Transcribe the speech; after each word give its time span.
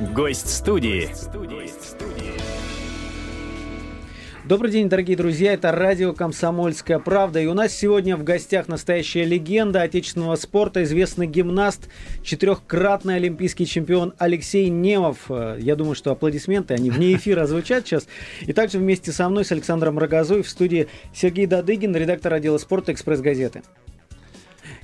Гость 0.00 0.48
студии. 0.48 1.10
Добрый 4.46 4.70
день, 4.70 4.88
дорогие 4.88 5.14
друзья. 5.14 5.52
Это 5.52 5.72
радио 5.72 6.14
«Комсомольская 6.14 6.98
правда». 6.98 7.38
И 7.38 7.44
у 7.46 7.52
нас 7.52 7.74
сегодня 7.74 8.16
в 8.16 8.24
гостях 8.24 8.66
настоящая 8.66 9.24
легенда 9.24 9.82
отечественного 9.82 10.36
спорта, 10.36 10.84
известный 10.84 11.26
гимнаст, 11.26 11.90
четырехкратный 12.22 13.16
олимпийский 13.16 13.66
чемпион 13.66 14.14
Алексей 14.16 14.70
Немов. 14.70 15.28
Я 15.28 15.76
думаю, 15.76 15.94
что 15.94 16.12
аплодисменты, 16.12 16.72
они 16.72 16.88
вне 16.88 17.14
эфира 17.14 17.44
звучат 17.44 17.86
сейчас. 17.86 18.08
И 18.40 18.54
также 18.54 18.78
вместе 18.78 19.12
со 19.12 19.28
мной, 19.28 19.44
с 19.44 19.52
Александром 19.52 19.98
Рогозой, 19.98 20.42
в 20.42 20.48
студии 20.48 20.88
Сергей 21.14 21.44
Дадыгин, 21.44 21.94
редактор 21.94 22.32
отдела 22.32 22.56
спорта 22.56 22.92
«Экспресс-газеты». 22.92 23.62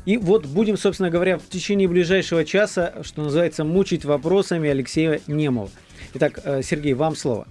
И 0.06 0.16
вот 0.16 0.46
будем, 0.46 0.76
собственно 0.76 1.10
говоря, 1.10 1.36
в 1.36 1.48
течение 1.48 1.88
ближайшего 1.88 2.44
часа, 2.44 2.94
что 3.02 3.22
называется, 3.22 3.64
мучить 3.64 4.04
вопросами 4.04 4.70
Алексея 4.70 5.20
Немова. 5.26 5.68
Итак, 6.14 6.40
э, 6.44 6.62
Сергей, 6.62 6.94
вам 6.94 7.16
слово. 7.16 7.46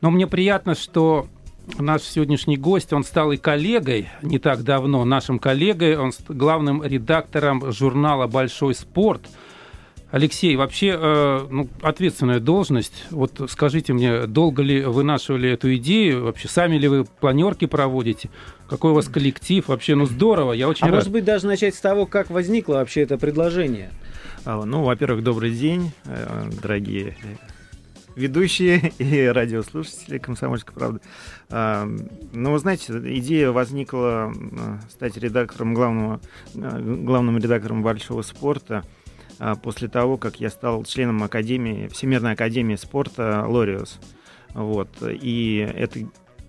Но 0.00 0.10
мне 0.10 0.28
приятно, 0.28 0.76
что 0.76 1.26
наш 1.78 2.02
сегодняшний 2.02 2.56
гость, 2.56 2.92
он 2.92 3.02
стал 3.02 3.32
и 3.32 3.36
коллегой 3.36 4.08
не 4.22 4.38
так 4.38 4.62
давно, 4.62 5.04
нашим 5.04 5.40
коллегой, 5.40 5.96
он 5.96 6.12
главным 6.28 6.84
редактором 6.84 7.72
журнала 7.72 8.28
«Большой 8.28 8.76
спорт», 8.76 9.22
Алексей, 10.12 10.56
вообще 10.56 10.94
э, 10.94 11.46
ну, 11.50 11.70
ответственная 11.80 12.38
должность. 12.38 13.06
Вот 13.10 13.40
скажите 13.48 13.94
мне, 13.94 14.26
долго 14.26 14.62
ли 14.62 14.84
вынашивали 14.84 15.48
эту 15.48 15.74
идею? 15.76 16.24
Вообще 16.24 16.48
сами 16.48 16.76
ли 16.76 16.86
вы 16.86 17.06
планерки 17.06 17.64
проводите? 17.64 18.28
Какой 18.68 18.90
у 18.90 18.94
вас 18.94 19.08
коллектив? 19.08 19.66
Вообще, 19.66 19.94
ну 19.94 20.04
здорово, 20.04 20.52
я 20.52 20.68
очень 20.68 20.86
а 20.86 20.90
рад. 20.90 20.96
может 20.96 21.12
быть, 21.12 21.24
даже 21.24 21.46
начать 21.46 21.74
с 21.74 21.80
того, 21.80 22.04
как 22.04 22.28
возникло 22.28 22.74
вообще 22.74 23.00
это 23.00 23.16
предложение? 23.16 23.90
А, 24.44 24.62
ну, 24.66 24.82
во-первых, 24.82 25.24
добрый 25.24 25.50
день, 25.50 25.92
э, 26.04 26.50
дорогие 26.60 27.16
ведущие 28.14 28.92
и 28.98 29.24
радиослушатели 29.24 30.18
«Комсомольской 30.18 30.74
правды». 30.74 31.00
А, 31.48 31.88
ну, 32.34 32.52
вы 32.52 32.58
знаете, 32.58 32.92
идея 33.16 33.50
возникла 33.50 34.30
э, 34.30 34.78
стать 34.90 35.16
редактором 35.16 35.72
главного, 35.72 36.20
главным 36.52 37.38
редактором 37.38 37.82
«Большого 37.82 38.20
спорта» 38.20 38.84
после 39.62 39.88
того, 39.88 40.16
как 40.16 40.40
я 40.40 40.50
стал 40.50 40.84
членом 40.84 41.22
Академии, 41.22 41.88
Всемирной 41.88 42.32
Академии 42.32 42.76
спорта 42.76 43.44
«Лориус». 43.46 43.98
Вот. 44.54 44.88
И 45.02 45.66
это, 45.74 46.00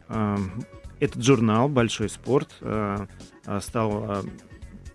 а, 0.09 0.37
этот 0.99 1.23
журнал 1.23 1.69
«Большой 1.69 2.09
спорт» 2.09 2.49
а, 2.61 3.07
стал 3.61 4.23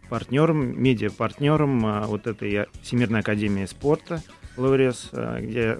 партнером, 0.09 0.81
медиа-партнером 0.81 2.07
вот 2.07 2.27
этой 2.27 2.67
Всемирной 2.83 3.21
Академии 3.21 3.67
спорта 3.67 4.23
«Лориус», 4.57 5.11
где 5.13 5.79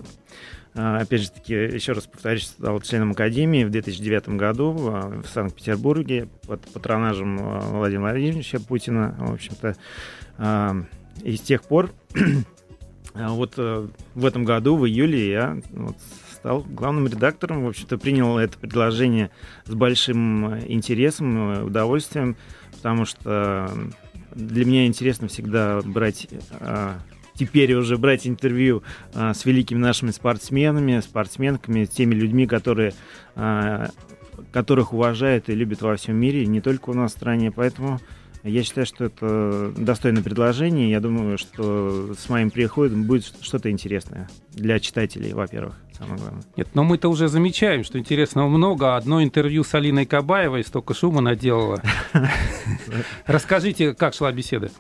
Опять 0.75 1.23
же 1.23 1.31
таки, 1.31 1.55
еще 1.55 1.91
раз 1.91 2.07
повторюсь, 2.07 2.45
стал 2.45 2.81
членом 2.83 3.11
Академии 3.11 3.65
в 3.65 3.71
2009 3.71 4.29
году 4.37 4.71
в 4.73 5.25
Санкт-Петербурге 5.27 6.29
под 6.47 6.61
патронажем 6.73 7.37
Владимира 7.39 8.11
Владимировича 8.13 8.61
Путина. 8.61 9.17
В 9.19 9.33
общем-то, 9.33 9.75
и 11.23 11.37
с 11.37 11.41
тех 11.41 11.63
пор, 11.63 11.93
а 13.15 13.31
вот 13.31 13.55
э, 13.57 13.89
в 14.15 14.25
этом 14.25 14.45
году, 14.45 14.77
в 14.77 14.87
июле, 14.87 15.31
я 15.31 15.61
вот 15.71 15.97
стал 16.33 16.63
главным 16.63 17.07
редактором. 17.07 17.65
В 17.65 17.69
общем-то, 17.69 17.99
принял 17.99 18.39
это 18.39 18.59
предложение 18.59 19.31
с 19.65 19.75
большим 19.75 20.55
э, 20.55 20.65
интересом, 20.69 21.53
э, 21.53 21.63
удовольствием, 21.63 22.37
потому 22.77 23.05
что 23.05 23.71
для 24.35 24.65
меня 24.65 24.87
интересно 24.87 25.29
всегда 25.29 25.81
брать 25.83 26.29
теперь 27.39 27.73
уже 27.75 27.97
брать 27.97 28.27
интервью 28.27 28.83
а, 29.15 29.33
с 29.33 29.45
великими 29.45 29.79
нашими 29.79 30.11
спортсменами, 30.11 31.01
спортсменками, 31.01 31.85
с 31.85 31.91
теми 31.91 32.15
людьми, 32.15 32.47
которые, 32.47 32.93
а, 33.37 33.91
которых 34.53 34.93
уважают 34.93 35.49
и 35.49 35.55
любят 35.55 35.81
во 35.81 35.97
всем 35.97 36.17
мире, 36.17 36.47
не 36.47 36.61
только 36.61 36.91
у 36.91 36.95
нас 36.95 37.13
в 37.13 37.17
стране. 37.17 37.53
Поэтому 37.53 38.01
я 38.43 38.63
считаю, 38.63 38.87
что 38.87 39.05
это 39.05 39.73
достойное 39.77 40.23
предложение. 40.23 40.91
Я 40.91 41.01
думаю, 41.01 41.39
что 41.39 42.15
с 42.15 42.29
моим 42.29 42.51
приходом 42.51 43.05
будет 43.05 43.25
что-то 43.41 43.71
интересное 43.71 44.29
для 44.53 44.79
читателей, 44.81 45.33
во-первых. 45.33 45.77
Самое 45.97 46.19
главное. 46.19 46.45
Нет, 46.57 46.69
но 46.75 46.85
мы-то 46.85 47.09
уже 47.09 47.29
замечаем, 47.29 47.83
что 47.83 47.99
интересного 47.99 48.49
много. 48.49 48.97
Одно 48.97 49.23
интервью 49.23 49.65
с 49.65 49.75
Алиной 49.75 50.07
Кабаевой 50.07 50.63
столько 50.63 50.95
шума 50.95 51.21
наделало. 51.21 51.83
Расскажите, 53.27 53.95
как 53.95 54.15
шла 54.15 54.31
беседа? 54.31 54.71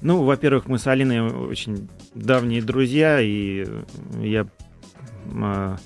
Ну, 0.00 0.22
во-первых, 0.22 0.66
мы 0.66 0.78
с 0.78 0.86
Алиной 0.86 1.22
очень 1.22 1.88
давние 2.14 2.62
друзья, 2.62 3.20
и 3.20 3.66
я 4.20 4.46
а, 5.34 5.78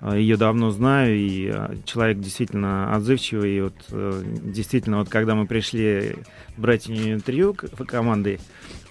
ее 0.00 0.36
давно 0.36 0.70
знаю, 0.70 1.16
и 1.16 1.48
а, 1.48 1.74
человек 1.84 2.20
действительно 2.20 2.94
отзывчивый. 2.94 3.56
И 3.56 3.60
вот 3.60 3.74
э, 3.90 4.22
действительно, 4.44 4.98
вот 4.98 5.08
когда 5.08 5.34
мы 5.34 5.46
пришли 5.46 6.16
брать 6.56 6.88
интервью 6.88 7.54
команды, 7.54 8.38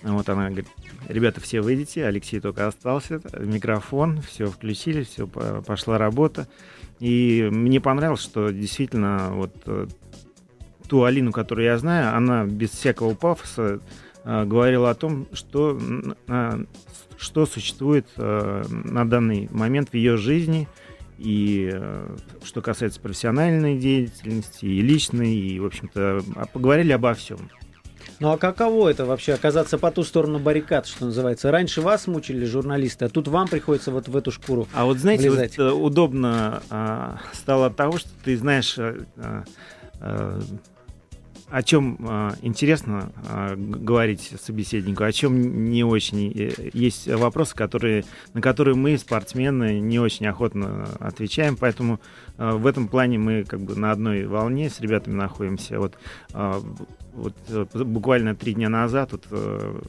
вот 0.03 0.27
она 0.27 0.47
говорит, 0.47 0.67
ребята, 1.07 1.39
все 1.39 1.61
выйдите, 1.61 2.05
Алексей 2.05 2.41
только 2.41 2.67
остался, 2.67 3.21
микрофон, 3.39 4.21
все 4.21 4.47
включили, 4.47 5.03
все, 5.03 5.27
пошла 5.27 5.97
работа. 5.97 6.47
И 6.99 7.47
мне 7.51 7.79
понравилось, 7.79 8.21
что 8.21 8.49
действительно 8.49 9.29
вот 9.31 9.53
э, 9.65 9.87
ту 10.89 11.03
Алину, 11.03 11.31
которую 11.31 11.65
я 11.65 11.77
знаю, 11.77 12.17
она 12.17 12.43
без 12.43 12.71
всякого 12.71 13.15
пафоса 13.15 13.79
э, 14.25 14.43
говорила 14.43 14.89
о 14.89 14.95
том, 14.95 15.27
что, 15.31 15.79
что 17.17 17.45
существует 17.45 18.07
на 18.17 19.05
данный 19.09 19.47
момент 19.51 19.91
в 19.91 19.93
ее 19.93 20.17
жизни– 20.17 20.67
и 21.17 21.73
что 22.43 22.61
касается 22.61 22.99
профессиональной 22.99 23.77
деятельности, 23.77 24.65
и 24.65 24.81
личной, 24.81 25.35
и, 25.35 25.59
в 25.59 25.65
общем-то, 25.65 26.21
а 26.35 26.45
поговорили 26.45 26.91
обо 26.91 27.13
всем. 27.13 27.49
Ну 28.19 28.31
а 28.31 28.37
каково 28.37 28.89
это 28.89 29.05
вообще 29.05 29.33
оказаться 29.33 29.77
по 29.77 29.91
ту 29.91 30.03
сторону 30.03 30.39
баррикад, 30.39 30.87
что 30.87 31.05
называется? 31.05 31.51
Раньше 31.51 31.81
вас 31.81 32.07
мучили 32.07 32.45
журналисты, 32.45 33.05
а 33.05 33.09
тут 33.09 33.27
вам 33.27 33.47
приходится 33.47 33.91
вот 33.91 34.07
в 34.07 34.17
эту 34.17 34.31
шкуру. 34.31 34.67
А 34.73 34.85
вот 34.85 34.97
знаете, 34.97 35.29
вот, 35.29 35.57
э, 35.57 35.71
удобно 35.71 36.63
а, 36.69 37.19
стало 37.33 37.67
от 37.67 37.75
того, 37.75 37.99
что 37.99 38.09
ты 38.23 38.35
знаешь 38.37 38.75
а, 38.79 39.43
а, 39.99 40.39
о 41.49 41.63
чем 41.63 41.97
э, 41.99 42.31
интересно 42.41 43.11
э, 43.29 43.55
говорить 43.55 44.33
собеседнику, 44.41 45.03
о 45.03 45.11
чем 45.11 45.65
не 45.65 45.83
очень. 45.83 46.31
Э, 46.35 46.69
есть 46.73 47.07
вопросы, 47.07 47.55
которые, 47.55 48.03
на 48.33 48.41
которые 48.41 48.75
мы, 48.75 48.97
спортсмены, 48.97 49.79
не 49.79 49.99
очень 49.99 50.27
охотно 50.27 50.89
отвечаем, 50.99 51.55
поэтому 51.55 51.99
э, 52.37 52.51
в 52.51 52.67
этом 52.67 52.87
плане 52.89 53.17
мы 53.17 53.43
как 53.45 53.61
бы 53.61 53.75
на 53.75 53.91
одной 53.91 54.25
волне 54.25 54.69
с 54.69 54.81
ребятами 54.81 55.15
находимся. 55.15 55.79
Вот, 55.79 55.95
э, 56.33 56.61
вот 57.13 57.35
буквально 57.75 58.35
три 58.35 58.53
дня 58.53 58.67
назад 58.69 59.13
вот, 59.13 59.25
э, 59.31 59.81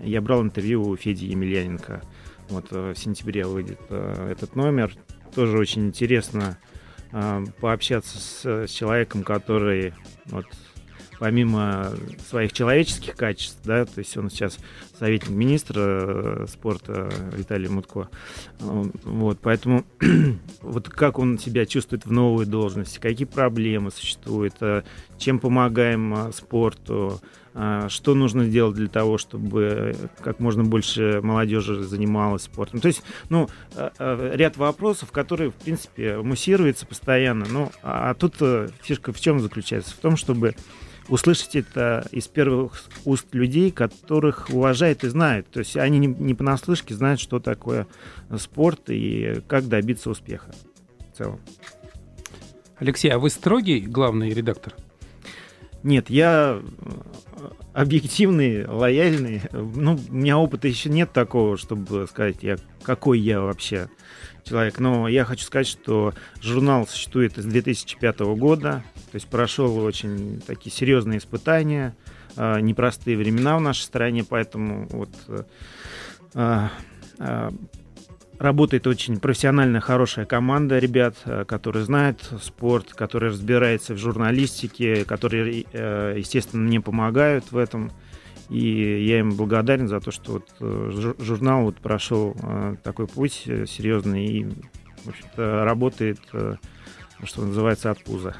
я 0.00 0.20
брал 0.20 0.42
интервью 0.42 0.82
у 0.82 0.96
Феди 0.96 1.26
Емельяненко. 1.26 2.02
Вот 2.48 2.66
э, 2.72 2.92
в 2.92 2.98
сентябре 2.98 3.46
выйдет 3.46 3.80
э, 3.88 4.32
этот 4.32 4.56
номер. 4.56 4.92
Тоже 5.34 5.56
очень 5.56 5.86
интересно 5.86 6.58
пообщаться 7.60 8.18
с, 8.18 8.66
с 8.66 8.70
человеком, 8.70 9.22
который 9.22 9.94
вот 10.26 10.46
помимо 11.22 11.92
своих 12.28 12.52
человеческих 12.52 13.14
качеств, 13.14 13.60
да, 13.62 13.84
то 13.84 14.00
есть 14.00 14.16
он 14.16 14.28
сейчас 14.28 14.58
советник 14.98 15.30
министра 15.30 15.80
э, 15.80 16.46
спорта 16.48 17.08
Виталий 17.36 17.68
Мутко, 17.68 18.08
вот, 18.58 19.38
поэтому 19.40 19.84
вот 20.62 20.88
как 20.88 21.20
он 21.20 21.38
себя 21.38 21.64
чувствует 21.64 22.06
в 22.06 22.10
новой 22.10 22.44
должности, 22.44 22.98
какие 22.98 23.28
проблемы 23.28 23.92
существуют, 23.92 24.54
э, 24.62 24.82
чем 25.16 25.38
помогаем 25.38 26.12
э, 26.12 26.32
спорту, 26.32 27.20
что 27.88 28.14
нужно 28.14 28.46
сделать 28.46 28.74
для 28.76 28.88
того, 28.88 29.18
чтобы 29.18 29.94
как 30.22 30.40
можно 30.40 30.64
больше 30.64 31.20
молодежи 31.22 31.82
занималась 31.82 32.44
спортом. 32.44 32.80
То 32.80 32.88
есть, 32.88 33.02
ну, 33.28 33.46
ряд 33.98 34.56
вопросов, 34.56 35.12
которые, 35.12 35.50
в 35.50 35.54
принципе, 35.56 36.16
муссируются 36.16 36.86
постоянно. 36.86 37.44
Ну, 37.50 37.70
а 37.82 38.14
тут 38.14 38.36
фишка 38.80 39.12
в 39.12 39.20
чем 39.20 39.38
заключается? 39.38 39.94
В 39.94 39.98
том, 39.98 40.16
чтобы 40.16 40.54
услышать 41.08 41.56
это 41.56 42.06
из 42.10 42.28
первых 42.28 42.82
уст 43.04 43.26
людей, 43.32 43.70
которых 43.70 44.50
уважают 44.50 45.04
и 45.04 45.08
знают. 45.08 45.48
То 45.50 45.60
есть 45.60 45.76
они 45.76 45.98
не, 45.98 46.06
не 46.06 46.34
понаслышке 46.34 46.94
знают, 46.94 47.20
что 47.20 47.40
такое 47.40 47.86
спорт 48.38 48.88
и 48.88 49.42
как 49.48 49.68
добиться 49.68 50.10
успеха 50.10 50.52
в 51.12 51.16
целом. 51.16 51.40
Алексей, 52.76 53.10
а 53.10 53.18
вы 53.18 53.30
строгий 53.30 53.80
главный 53.80 54.30
редактор? 54.30 54.74
Нет, 55.82 56.10
я 56.10 56.60
э, 56.60 57.48
объективный, 57.72 58.66
лояльный. 58.66 59.42
Ну, 59.52 59.98
у 60.08 60.14
меня 60.14 60.38
опыта 60.38 60.68
еще 60.68 60.88
нет 60.88 61.12
такого, 61.12 61.56
чтобы 61.56 62.06
сказать, 62.08 62.38
я, 62.42 62.56
какой 62.82 63.18
я 63.18 63.40
вообще 63.40 63.88
человек. 64.44 64.78
Но 64.78 65.08
я 65.08 65.24
хочу 65.24 65.44
сказать, 65.44 65.66
что 65.66 66.14
журнал 66.40 66.86
существует 66.86 67.36
с 67.36 67.44
2005 67.44 68.20
года, 68.36 68.84
то 69.10 69.16
есть 69.16 69.28
прошел 69.28 69.78
очень 69.78 70.40
такие 70.46 70.74
серьезные 70.74 71.18
испытания, 71.18 71.94
а, 72.36 72.58
непростые 72.60 73.16
времена 73.16 73.56
в 73.56 73.60
нашей 73.60 73.82
стране, 73.82 74.24
поэтому 74.24 74.86
вот 74.90 75.10
а, 76.34 76.70
а, 77.18 77.50
работает 78.38 78.86
очень 78.86 79.20
профессиональная, 79.20 79.80
хорошая 79.80 80.24
команда 80.24 80.78
ребят, 80.78 81.16
которые 81.46 81.84
знают 81.84 82.32
спорт, 82.42 82.92
которые 82.92 83.30
разбираются 83.30 83.94
в 83.94 83.98
журналистике, 83.98 85.04
которые, 85.04 85.60
естественно, 86.18 86.62
мне 86.62 86.80
помогают 86.80 87.52
в 87.52 87.56
этом. 87.56 87.92
И 88.52 89.04
я 89.06 89.20
им 89.20 89.34
благодарен 89.34 89.88
за 89.88 90.00
то, 90.00 90.10
что 90.10 90.42
вот 90.60 91.18
журнал 91.18 91.62
вот 91.62 91.76
прошел 91.76 92.36
такой 92.82 93.06
путь 93.06 93.44
серьезный 93.66 94.26
и, 94.26 94.44
в 95.04 95.08
общем-то, 95.08 95.64
работает, 95.64 96.18
что 97.24 97.42
называется, 97.42 97.90
от 97.90 98.04
пуза. 98.04 98.36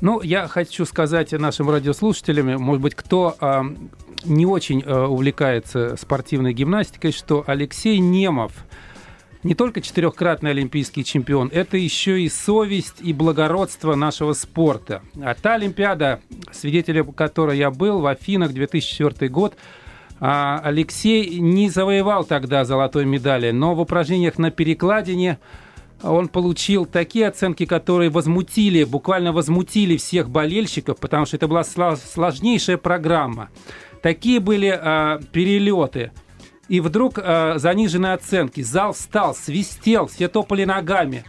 Ну, 0.00 0.20
я 0.20 0.48
хочу 0.48 0.84
сказать 0.84 1.32
нашим 1.32 1.70
радиослушателям, 1.70 2.60
может 2.60 2.82
быть, 2.82 2.94
кто 2.94 3.36
э, 3.40 3.62
не 4.24 4.44
очень 4.44 4.82
э, 4.82 5.06
увлекается 5.06 5.96
спортивной 5.96 6.52
гимнастикой, 6.52 7.12
что 7.12 7.44
Алексей 7.46 7.98
Немов 7.98 8.52
не 9.44 9.54
только 9.54 9.80
четырехкратный 9.82 10.50
олимпийский 10.50 11.04
чемпион, 11.04 11.50
это 11.52 11.76
еще 11.76 12.20
и 12.22 12.28
совесть 12.28 12.96
и 13.00 13.12
благородство 13.12 13.94
нашего 13.94 14.32
спорта. 14.32 15.02
А 15.22 15.34
та 15.34 15.54
Олимпиада, 15.54 16.20
свидетелем 16.50 17.12
которой 17.12 17.58
я 17.58 17.70
был 17.70 18.00
в 18.00 18.06
Афинах 18.06 18.52
2004 18.52 19.28
год, 19.28 19.54
а 20.18 20.60
Алексей 20.64 21.38
не 21.38 21.68
завоевал 21.68 22.24
тогда 22.24 22.64
золотой 22.64 23.04
медали, 23.04 23.50
но 23.50 23.74
в 23.74 23.80
упражнениях 23.80 24.38
на 24.38 24.50
перекладине 24.50 25.38
он 26.02 26.28
получил 26.28 26.86
такие 26.86 27.28
оценки, 27.28 27.66
которые 27.66 28.08
возмутили, 28.10 28.84
буквально 28.84 29.32
возмутили 29.32 29.96
всех 29.96 30.30
болельщиков, 30.30 30.98
потому 30.98 31.26
что 31.26 31.36
это 31.36 31.48
была 31.48 31.64
сложнейшая 31.64 32.78
программа. 32.78 33.50
Такие 34.02 34.40
были 34.40 34.68
э, 34.68 35.20
перелеты. 35.32 36.12
И 36.68 36.80
вдруг 36.80 37.18
э, 37.18 37.54
заниженные 37.56 38.14
оценки. 38.14 38.62
Зал 38.62 38.92
встал, 38.92 39.34
свистел, 39.34 40.06
все 40.06 40.28
топали 40.28 40.64
ногами. 40.64 41.24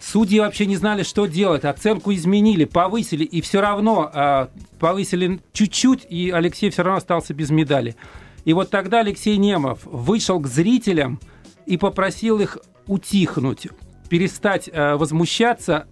Судьи 0.00 0.40
вообще 0.40 0.66
не 0.66 0.76
знали, 0.76 1.02
что 1.02 1.26
делать. 1.26 1.64
Оценку 1.64 2.12
изменили, 2.14 2.64
повысили, 2.64 3.24
и 3.24 3.40
все 3.40 3.60
равно 3.60 4.10
э, 4.12 4.46
повысили 4.78 5.40
чуть-чуть, 5.52 6.06
и 6.08 6.30
Алексей 6.30 6.70
все 6.70 6.82
равно 6.82 6.98
остался 6.98 7.34
без 7.34 7.50
медали. 7.50 7.96
И 8.44 8.52
вот 8.52 8.70
тогда 8.70 9.00
Алексей 9.00 9.36
Немов 9.36 9.80
вышел 9.84 10.40
к 10.40 10.46
зрителям 10.46 11.20
и 11.66 11.76
попросил 11.76 12.40
их 12.40 12.56
утихнуть, 12.86 13.68
перестать 14.08 14.70
э, 14.72 14.94
возмущаться. 14.94 15.86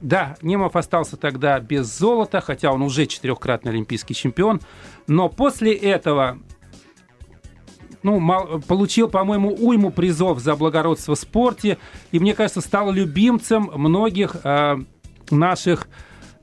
Да, 0.00 0.36
Немов 0.42 0.76
остался 0.76 1.16
тогда 1.16 1.58
без 1.58 1.86
золота, 1.86 2.40
хотя 2.40 2.72
он 2.72 2.82
уже 2.82 3.06
четырехкратный 3.06 3.72
олимпийский 3.72 4.14
чемпион. 4.14 4.60
Но 5.06 5.28
после 5.28 5.72
этого 5.72 6.38
ну, 8.02 8.18
мал, 8.18 8.60
получил, 8.66 9.08
по-моему, 9.08 9.54
уйму 9.54 9.90
призов 9.90 10.40
за 10.40 10.56
благородство 10.56 11.14
в 11.14 11.18
спорте. 11.18 11.78
И, 12.12 12.18
мне 12.18 12.34
кажется, 12.34 12.60
стал 12.60 12.92
любимцем 12.92 13.70
многих 13.74 14.36
э, 14.44 14.76
наших 15.30 15.88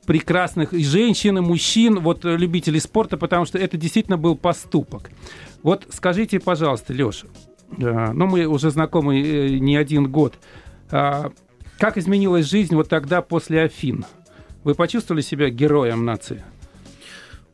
прекрасных 0.05 0.73
и 0.73 0.83
женщин, 0.83 1.37
и 1.37 1.41
мужчин, 1.41 1.99
вот 1.99 2.23
любителей 2.23 2.79
спорта, 2.79 3.17
потому 3.17 3.45
что 3.45 3.57
это 3.57 3.77
действительно 3.77 4.17
был 4.17 4.35
поступок. 4.35 5.09
Вот 5.63 5.87
скажите, 5.89 6.39
пожалуйста, 6.39 6.93
Леша, 6.93 7.27
ну, 7.77 8.27
мы 8.27 8.45
уже 8.45 8.69
знакомы 8.69 9.19
э, 9.19 9.57
не 9.57 9.75
один 9.75 10.11
год. 10.11 10.35
А, 10.91 11.31
как 11.79 11.97
изменилась 11.97 12.45
жизнь 12.45 12.75
вот 12.75 12.89
тогда 12.89 13.21
после 13.21 13.63
Афин? 13.63 14.05
Вы 14.63 14.75
почувствовали 14.75 15.21
себя 15.21 15.49
героем 15.49 16.05
нации? 16.05 16.43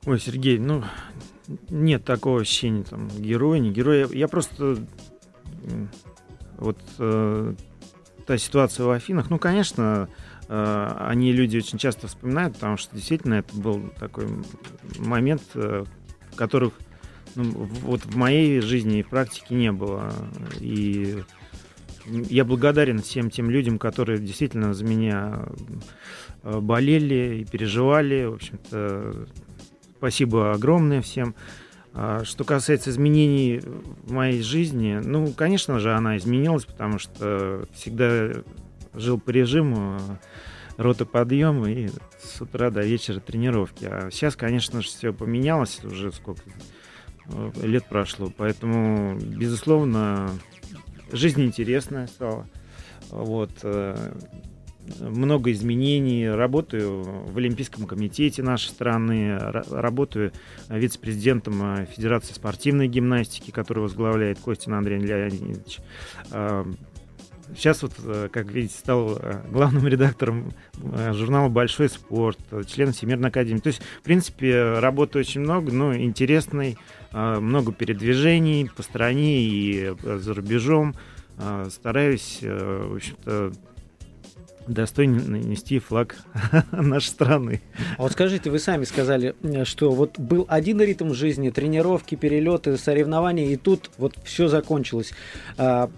Ой, 0.06 0.20
Сергей, 0.20 0.58
ну, 0.58 0.84
нет 1.70 2.04
такого 2.04 2.42
ощущения, 2.42 2.84
там, 2.84 3.08
герой, 3.10 3.60
не 3.60 3.72
герой. 3.72 4.08
Я 4.12 4.28
просто... 4.28 4.78
Вот 6.58 6.78
э, 7.00 7.54
та 8.26 8.38
ситуация 8.38 8.86
в 8.86 8.92
Афинах, 8.92 9.30
ну, 9.30 9.40
конечно, 9.40 10.08
э, 10.48 10.96
они 11.00 11.32
люди 11.34 11.58
очень 11.58 11.78
часто 11.80 12.08
вспоминают, 12.08 12.54
потому 12.54 12.78
что 12.78 12.96
действительно 12.96 13.36
это 13.36 13.56
был 13.56 13.92
такой 14.00 14.28
момент, 15.00 15.42
э, 15.56 15.86
которых 16.36 16.74
ну, 17.36 17.44
вот 17.84 18.06
в 18.06 18.16
моей 18.16 18.62
жизни 18.62 19.00
и 19.00 19.04
практике 19.04 19.56
не 19.56 19.72
было. 19.72 20.12
И 20.60 21.24
я 22.06 22.46
благодарен 22.46 23.02
всем 23.02 23.30
тем 23.30 23.50
людям, 23.50 23.80
которые 23.80 24.20
действительно 24.20 24.74
за 24.74 24.84
меня 24.84 25.46
э, 26.44 26.60
болели 26.60 27.42
и 27.42 27.46
переживали. 27.46 28.26
В 28.26 28.34
общем-то, 28.36 29.28
спасибо 30.02 30.52
огромное 30.52 31.02
всем. 31.02 31.36
А 31.94 32.24
что 32.24 32.44
касается 32.44 32.90
изменений 32.90 33.60
в 33.60 34.12
моей 34.12 34.42
жизни, 34.42 35.00
ну, 35.04 35.32
конечно 35.32 35.80
же, 35.80 35.94
она 35.94 36.18
изменилась, 36.18 36.66
потому 36.66 37.00
что 37.00 37.68
всегда 37.74 38.32
жил 38.94 39.20
по 39.20 39.30
режиму 39.30 40.00
рота 40.78 41.06
подъема 41.06 41.70
и 41.70 41.90
с 42.24 42.42
утра 42.42 42.72
до 42.72 42.82
вечера 42.82 43.20
тренировки. 43.20 43.86
А 43.86 44.10
сейчас, 44.12 44.36
конечно 44.36 44.82
же, 44.82 44.88
все 44.88 45.14
поменялось, 45.14 45.84
уже 45.84 46.12
сколько 46.12 46.44
Э, 47.32 47.52
лет 47.62 47.86
прошло. 47.86 48.32
Поэтому, 48.36 49.18
безусловно, 49.20 50.32
жизнь 51.12 51.42
интересная 51.44 52.08
стала. 52.08 52.48
Вот. 53.10 53.52
Много 55.00 55.52
изменений. 55.52 56.28
Работаю 56.30 57.04
в 57.04 57.38
Олимпийском 57.38 57.86
комитете 57.86 58.42
нашей 58.44 58.70
страны, 58.70 59.38
работаю 59.70 60.32
вице-президентом 60.70 61.62
э, 61.62 61.86
Федерации 61.86 62.34
спортивной 62.34 62.88
гимнастики, 62.88 63.52
который 63.52 63.80
возглавляет 63.80 64.40
Костин 64.40 64.74
Андрей 64.74 65.00
Леонидович. 65.00 65.80
Сейчас 67.56 67.84
вот, 67.84 67.94
э, 68.04 68.30
как 68.32 68.52
видите, 68.52 68.74
стал 68.76 69.18
э, 69.18 69.42
главным 69.52 69.88
редактором 69.88 70.52
журнала 71.14 71.48
«Большой 71.48 71.88
спорт», 71.88 72.40
член 72.68 72.92
Всемирной 72.92 73.30
академии. 73.30 73.60
То 73.60 73.68
есть, 73.68 73.82
в 74.00 74.02
принципе, 74.02 74.80
работы 74.80 75.20
очень 75.20 75.42
много, 75.42 75.72
но 75.72 75.96
интересной, 75.96 76.78
много 77.12 77.72
передвижений 77.72 78.70
по 78.76 78.84
стране 78.84 79.44
и 79.44 79.94
за 80.04 80.34
рубежом. 80.34 80.96
Стараюсь, 81.70 82.40
в 82.42 82.96
общем-то, 82.96 83.54
достойно 84.68 85.38
нести 85.38 85.80
флаг 85.80 86.18
нашей 86.72 87.08
страны. 87.08 87.62
А 87.98 88.04
вот 88.04 88.12
скажите, 88.14 88.50
вы 88.50 88.60
сами 88.60 88.84
сказали, 88.86 89.36
что 89.64 89.92
вот 89.92 90.20
был 90.20 90.46
один 90.48 90.82
ритм 90.82 91.14
жизни, 91.14 91.50
тренировки, 91.50 92.16
перелеты, 92.16 92.78
соревнования, 92.78 93.48
и 93.48 93.56
тут 93.56 93.92
вот 93.98 94.16
все 94.24 94.48
закончилось. 94.48 95.14
А, 95.58 95.90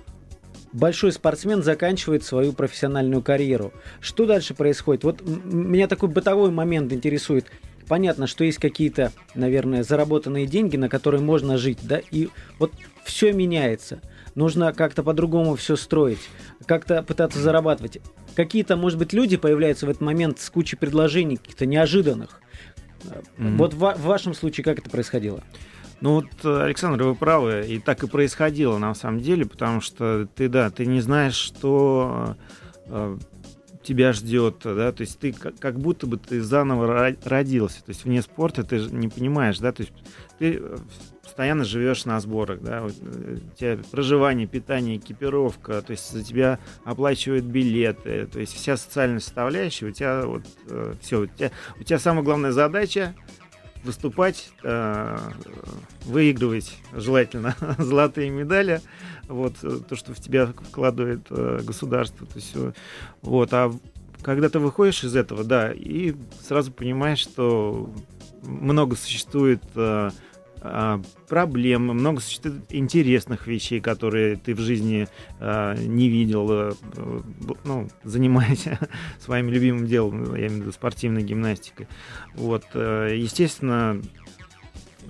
большой 0.71 1.11
спортсмен 1.11 1.63
заканчивает 1.63 2.23
свою 2.23 2.53
профессиональную 2.53 3.21
карьеру. 3.21 3.73
Что 4.01 4.25
дальше 4.25 4.53
происходит? 4.53 5.03
Вот 5.03 5.21
меня 5.21 5.87
такой 5.87 6.09
бытовой 6.09 6.51
момент 6.51 6.91
интересует. 6.91 7.45
Понятно, 7.87 8.27
что 8.27 8.43
есть 8.43 8.59
какие-то, 8.59 9.11
наверное, 9.35 9.83
заработанные 9.83 10.47
деньги, 10.47 10.77
на 10.77 10.89
которые 10.89 11.21
можно 11.21 11.57
жить, 11.57 11.79
да, 11.83 12.01
и 12.11 12.29
вот 12.57 12.71
все 13.03 13.33
меняется. 13.33 14.01
Нужно 14.35 14.73
как-то 14.73 15.03
по-другому 15.03 15.55
все 15.55 15.75
строить, 15.75 16.29
как-то 16.65 17.03
пытаться 17.03 17.39
зарабатывать. 17.39 17.99
Какие-то, 18.35 18.75
может 18.75 18.97
быть, 18.97 19.13
люди 19.13 19.37
появляются 19.37 19.85
в 19.85 19.89
этот 19.89 20.01
момент 20.01 20.39
с 20.39 20.49
кучей 20.49 20.75
предложений, 20.75 21.37
каких-то 21.37 21.65
неожиданных. 21.65 22.41
Mm-hmm. 23.03 23.57
Вот 23.57 23.73
в, 23.73 23.77
в 23.77 24.01
вашем 24.01 24.33
случае 24.33 24.63
как 24.63 24.79
это 24.79 24.89
происходило? 24.89 25.43
Ну 26.01 26.15
вот, 26.15 26.45
Александр, 26.45 27.03
вы 27.03 27.15
правы, 27.15 27.65
и 27.67 27.79
так 27.79 28.03
и 28.03 28.07
происходило 28.07 28.77
на 28.77 28.93
самом 28.93 29.21
деле, 29.21 29.45
потому 29.45 29.79
что 29.79 30.27
ты, 30.35 30.49
да, 30.49 30.69
ты 30.69 30.85
не 30.85 30.99
знаешь, 30.99 31.35
что 31.35 32.35
э, 32.87 33.17
тебя 33.83 34.13
ждет, 34.13 34.61
да, 34.63 34.91
то 34.91 35.01
есть 35.01 35.19
ты 35.19 35.33
как, 35.33 35.57
как 35.59 35.79
будто 35.79 36.07
бы 36.07 36.17
ты 36.17 36.41
заново 36.41 37.15
родился, 37.23 37.83
то 37.83 37.89
есть 37.89 38.05
вне 38.05 38.21
спорта 38.21 38.63
ты 38.63 38.79
не 38.79 39.09
понимаешь, 39.09 39.59
да, 39.59 39.71
то 39.71 39.81
есть 39.83 39.93
ты 40.39 40.61
постоянно 41.21 41.63
живешь 41.65 42.05
на 42.05 42.19
сборах, 42.19 42.61
да, 42.61 42.83
у 42.83 42.89
тебя 42.89 43.79
проживание, 43.91 44.47
питание, 44.47 44.97
экипировка, 44.97 45.81
то 45.81 45.91
есть 45.91 46.11
за 46.11 46.23
тебя 46.23 46.59
оплачивают 46.85 47.45
билеты, 47.45 48.27
то 48.27 48.39
есть 48.39 48.53
вся 48.53 48.77
социальная 48.77 49.19
составляющая, 49.19 49.87
у 49.87 49.91
тебя 49.91 50.25
вот 50.25 50.43
э, 50.69 50.95
все, 51.01 51.21
у 51.21 51.25
тебя, 51.25 51.51
у 51.79 51.83
тебя 51.83 51.99
самая 51.99 52.23
главная 52.23 52.51
задача 52.51 53.15
выступать, 53.83 54.51
э, 54.63 55.17
выигрывать 56.05 56.77
желательно 56.93 57.55
золотые 57.77 58.29
медали, 58.29 58.81
вот 59.27 59.55
э, 59.63 59.79
то, 59.87 59.95
что 59.95 60.13
в 60.13 60.19
тебя 60.19 60.47
вкладывает 60.47 61.27
э, 61.29 61.61
государство, 61.63 62.25
то 62.25 62.35
есть 62.35 62.55
вот, 63.21 63.53
а 63.53 63.71
когда 64.21 64.49
ты 64.49 64.59
выходишь 64.59 65.03
из 65.03 65.15
этого, 65.15 65.43
да, 65.43 65.71
и 65.71 66.15
сразу 66.41 66.71
понимаешь, 66.71 67.19
что 67.19 67.93
много 68.41 68.95
существует 68.95 69.63
проблем, 71.27 71.83
много 71.83 72.21
существует 72.21 72.63
интересных 72.69 73.47
вещей, 73.47 73.81
которые 73.81 74.37
ты 74.37 74.55
в 74.55 74.59
жизни 74.59 75.07
а, 75.39 75.75
не 75.75 76.07
видел, 76.07 76.47
э, 76.51 76.71
ну, 77.65 77.89
занимаясь 78.03 78.65
своим 79.19 79.49
любимым 79.49 79.87
делом, 79.87 80.35
я 80.35 80.47
имею 80.47 80.51
в 80.51 80.61
виду 80.61 80.71
спортивной 80.71 81.23
гимнастикой. 81.23 81.87
Вот, 82.35 82.63
э, 82.75 83.15
естественно, 83.17 84.01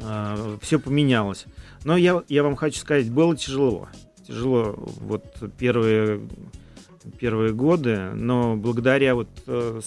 а, 0.01 0.57
все 0.61 0.79
поменялось. 0.79 1.45
Но 1.83 1.97
я, 1.97 2.23
я 2.29 2.43
вам 2.43 2.55
хочу 2.55 2.79
сказать, 2.79 3.11
было 3.11 3.35
тяжело. 3.35 3.89
тяжело 4.27 4.73
вот 5.01 5.23
первые 5.57 6.21
первые 7.19 7.53
годы, 7.53 8.11
но 8.13 8.55
благодаря 8.55 9.15
вот 9.15 9.29
э, 9.47 9.81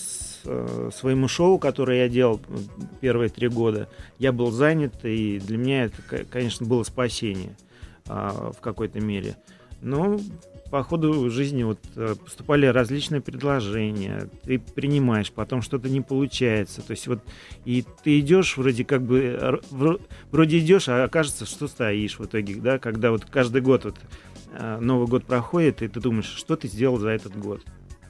э, 0.44 0.90
своему 0.94 1.28
шоу, 1.28 1.58
которое 1.58 2.02
я 2.02 2.08
делал 2.08 2.40
первые 3.00 3.28
три 3.28 3.48
года, 3.48 3.88
я 4.18 4.32
был 4.32 4.50
занят, 4.50 5.04
и 5.04 5.38
для 5.38 5.56
меня 5.56 5.84
это, 5.84 6.24
конечно, 6.30 6.66
было 6.66 6.82
спасение 6.82 7.56
э, 8.08 8.52
в 8.56 8.60
какой-то 8.60 9.00
мере. 9.00 9.36
Но 9.82 10.18
по 10.70 10.82
ходу 10.82 11.30
жизни 11.30 11.62
вот 11.62 11.78
э, 11.94 12.14
поступали 12.22 12.66
различные 12.66 13.20
предложения, 13.20 14.28
ты 14.42 14.58
принимаешь, 14.58 15.30
потом 15.30 15.62
что-то 15.62 15.88
не 15.88 16.00
получается, 16.00 16.82
то 16.82 16.90
есть 16.90 17.06
вот 17.06 17.20
и 17.64 17.84
ты 18.02 18.20
идешь 18.20 18.56
вроде 18.56 18.84
как 18.84 19.02
бы 19.02 19.60
вроде 20.30 20.58
идешь, 20.58 20.88
а 20.88 21.04
окажется, 21.04 21.46
что 21.46 21.68
стоишь 21.68 22.18
в 22.18 22.24
итоге, 22.24 22.56
да, 22.56 22.78
когда 22.78 23.10
вот 23.10 23.24
каждый 23.24 23.62
год 23.62 23.84
вот 23.84 23.96
э, 23.96 24.35
Новый 24.80 25.06
год 25.06 25.26
проходит, 25.26 25.82
и 25.82 25.88
ты 25.88 26.00
думаешь, 26.00 26.26
что 26.26 26.56
ты 26.56 26.68
сделал 26.68 26.98
за 26.98 27.10
этот 27.10 27.36
год. 27.36 27.62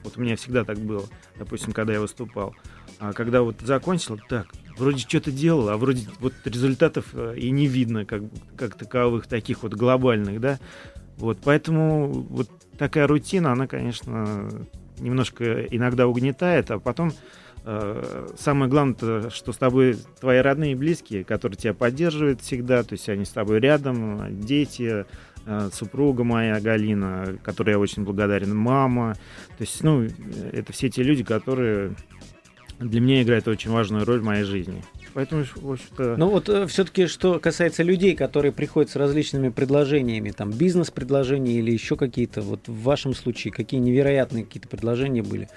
Вот 0.03 0.17
у 0.17 0.21
меня 0.21 0.35
всегда 0.35 0.63
так 0.63 0.77
было, 0.77 1.03
допустим, 1.37 1.73
когда 1.73 1.93
я 1.93 1.99
выступал. 1.99 2.55
А 2.99 3.13
когда 3.13 3.41
вот 3.41 3.57
закончил, 3.61 4.19
так, 4.29 4.47
вроде 4.77 4.99
что-то 4.99 5.31
делал, 5.31 5.69
а 5.69 5.77
вроде 5.77 6.07
вот 6.19 6.33
результатов 6.45 7.07
э, 7.13 7.35
и 7.37 7.49
не 7.51 7.67
видно, 7.67 8.05
как, 8.05 8.23
как 8.55 8.75
таковых, 8.75 9.27
таких 9.27 9.63
вот 9.63 9.73
глобальных, 9.73 10.39
да. 10.39 10.59
Вот, 11.17 11.39
поэтому 11.43 12.07
вот 12.09 12.49
такая 12.77 13.07
рутина, 13.07 13.51
она, 13.51 13.67
конечно, 13.67 14.49
немножко 14.99 15.63
иногда 15.63 16.07
угнетает, 16.07 16.71
а 16.71 16.79
потом 16.79 17.11
э, 17.65 18.27
самое 18.37 18.69
главное, 18.69 19.29
что 19.29 19.51
с 19.51 19.57
тобой 19.57 19.97
твои 20.19 20.39
родные 20.39 20.71
и 20.71 20.75
близкие, 20.75 21.23
которые 21.23 21.57
тебя 21.57 21.73
поддерживают 21.73 22.41
всегда, 22.41 22.83
то 22.83 22.93
есть 22.93 23.09
они 23.09 23.25
с 23.25 23.29
тобой 23.29 23.59
рядом, 23.59 24.39
дети, 24.41 25.01
э, 25.01 25.05
супруга 25.71 26.23
моя 26.23 26.59
Галина, 26.59 27.37
которой 27.43 27.71
я 27.71 27.79
очень 27.79 28.03
благодарен, 28.03 28.55
мама, 28.55 29.13
то 29.57 29.61
есть, 29.63 29.83
ну, 29.83 30.07
это 30.51 30.73
все 30.73 30.89
те 30.89 31.03
люди, 31.03 31.23
которые 31.23 31.95
для 32.79 33.01
меня 33.01 33.23
играют 33.23 33.47
очень 33.47 33.71
важную 33.71 34.05
роль 34.05 34.19
в 34.19 34.23
моей 34.23 34.43
жизни. 34.43 34.83
Поэтому, 35.13 35.45
в 35.55 35.71
общем-то... 35.71 36.15
Ну 36.15 36.29
вот 36.29 36.47
э, 36.47 36.67
все-таки, 36.67 37.07
что 37.07 37.39
касается 37.39 37.81
людей, 37.81 38.15
которые 38.15 38.51
приходят 38.51 38.91
с 38.91 38.95
различными 38.95 39.49
предложениями, 39.49 40.29
там 40.29 40.51
бизнес-предложения 40.51 41.55
или 41.55 41.71
еще 41.71 41.95
какие-то, 41.95 42.41
вот 42.41 42.67
в 42.67 42.83
вашем 42.83 43.15
случае, 43.15 43.51
какие 43.51 43.79
невероятные 43.79 44.43
какие-то 44.43 44.67
предложения 44.67 45.23
были? 45.23 45.49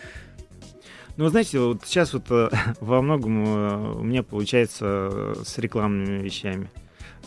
Ну, 1.19 1.29
знаете, 1.29 1.59
вот 1.59 1.83
сейчас 1.85 2.15
вот 2.15 2.25
э, 2.31 2.49
во 2.81 3.03
многом 3.03 3.45
э, 3.45 3.93
у 3.97 4.03
меня 4.03 4.23
получается 4.23 5.35
с 5.45 5.59
рекламными 5.59 6.23
вещами. 6.23 6.71